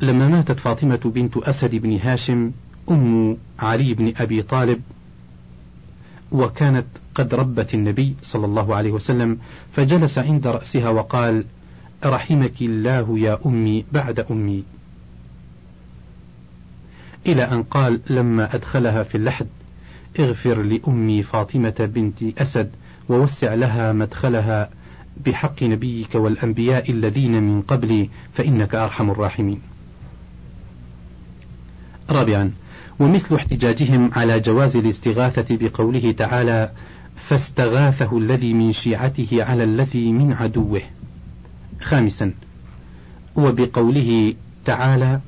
لما 0.00 0.28
ماتت 0.28 0.60
فاطمة 0.60 1.00
بنت 1.14 1.36
أسد 1.36 1.74
بن 1.74 1.98
هاشم 1.98 2.52
أم 2.90 3.36
علي 3.58 3.94
بن 3.94 4.12
أبي 4.16 4.42
طالب 4.42 4.80
وكانت 6.32 6.86
قد 7.16 7.34
ربت 7.34 7.74
النبي 7.74 8.16
صلى 8.22 8.46
الله 8.46 8.76
عليه 8.76 8.92
وسلم 8.92 9.38
فجلس 9.72 10.18
عند 10.18 10.46
رأسها 10.46 10.88
وقال 10.88 11.44
رحمك 12.04 12.62
الله 12.62 13.18
يا 13.18 13.38
أمي 13.46 13.84
بعد 13.92 14.20
أمي 14.20 14.64
إلى 17.26 17.42
أن 17.42 17.62
قال 17.62 18.00
لما 18.10 18.54
أدخلها 18.54 19.02
في 19.02 19.14
اللحد 19.14 19.46
اغفر 20.20 20.62
لأمي 20.62 21.22
فاطمة 21.22 21.90
بنت 21.94 22.38
أسد 22.38 22.70
ووسع 23.08 23.54
لها 23.54 23.92
مدخلها 23.92 24.70
بحق 25.26 25.62
نبيك 25.62 26.14
والأنبياء 26.14 26.90
الذين 26.90 27.42
من 27.42 27.62
قبلي 27.62 28.10
فإنك 28.32 28.74
أرحم 28.74 29.10
الراحمين. 29.10 29.60
رابعا 32.10 32.52
ومثل 32.98 33.34
احتجاجهم 33.34 34.10
على 34.12 34.40
جواز 34.40 34.76
الاستغاثة 34.76 35.56
بقوله 35.56 36.12
تعالى: 36.12 36.70
فاستغاثه 37.28 38.18
الذي 38.18 38.54
من 38.54 38.72
شيعته 38.72 39.44
على 39.44 39.64
الذي 39.64 40.12
من 40.12 40.32
عدوه. 40.32 40.82
خامسا 41.82 42.32
وبقوله 43.36 44.34
تعالى: 44.64 45.20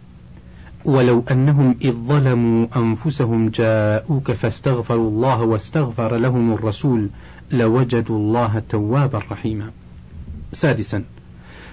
ولو 0.85 1.25
أنهم 1.31 1.75
إذ 1.83 1.93
ظلموا 1.93 2.67
أنفسهم 2.77 3.49
جاءوك 3.49 4.33
فاستغفروا 4.33 5.11
الله 5.11 5.43
واستغفر 5.43 6.17
لهم 6.17 6.53
الرسول 6.53 7.11
لوجدوا 7.53 8.19
الله 8.19 8.63
توابا 8.69 9.19
رحيما. 9.31 9.71
سادسا 10.53 11.05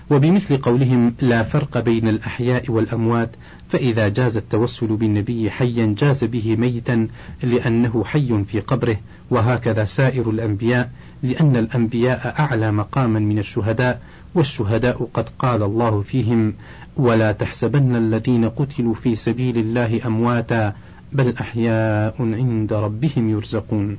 وبمثل 0.09 0.57
قولهم 0.57 1.13
لا 1.21 1.43
فرق 1.43 1.79
بين 1.79 2.07
الأحياء 2.07 2.71
والأموات 2.71 3.29
فإذا 3.69 4.09
جاز 4.09 4.37
التوسل 4.37 4.87
بالنبي 4.87 5.51
حيا 5.51 5.95
جاز 5.97 6.23
به 6.23 6.55
ميتا 6.55 7.07
لأنه 7.43 8.03
حي 8.03 8.43
في 8.43 8.59
قبره 8.59 8.97
وهكذا 9.29 9.85
سائر 9.85 10.29
الأنبياء 10.29 10.91
لأن 11.23 11.55
الأنبياء 11.55 12.35
أعلى 12.39 12.71
مقاما 12.71 13.19
من 13.19 13.39
الشهداء 13.39 14.01
والشهداء 14.35 15.09
قد 15.13 15.29
قال 15.39 15.63
الله 15.63 16.01
فيهم 16.01 16.53
ولا 16.97 17.31
تحسبن 17.31 17.95
الذين 17.95 18.49
قتلوا 18.49 18.93
في 18.93 19.15
سبيل 19.15 19.57
الله 19.57 20.01
أمواتا 20.05 20.73
بل 21.13 21.33
أحياء 21.37 22.15
عند 22.19 22.73
ربهم 22.73 23.29
يرزقون. 23.29 23.97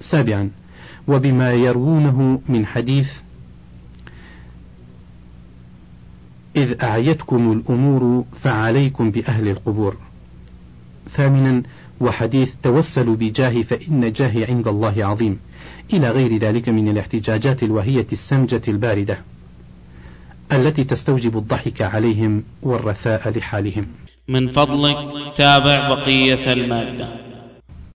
سابعا 0.00 0.50
وبما 1.08 1.52
يروونه 1.52 2.40
من 2.48 2.66
حديث 2.66 3.08
إذ 6.62 6.82
أعيتكم 6.82 7.52
الأمور 7.52 8.24
فعليكم 8.42 9.10
بأهل 9.10 9.48
القبور. 9.48 9.96
ثامنا 11.16 11.62
وحديث 12.00 12.48
توسلوا 12.62 13.16
بجاه 13.16 13.62
فإن 13.62 14.12
جاهي 14.12 14.44
عند 14.44 14.68
الله 14.68 15.04
عظيم 15.04 15.38
إلى 15.92 16.10
غير 16.10 16.36
ذلك 16.36 16.68
من 16.68 16.88
الاحتجاجات 16.88 17.62
الوهية 17.62 18.06
السمجة 18.12 18.62
الباردة. 18.68 19.18
التي 20.52 20.84
تستوجب 20.84 21.38
الضحك 21.38 21.82
عليهم 21.82 22.44
والرثاء 22.62 23.38
لحالهم 23.38 23.86
من 24.28 24.48
فضلك 24.48 24.96
تابع 25.36 25.88
بقية 25.88 26.52
المادة 26.52 27.27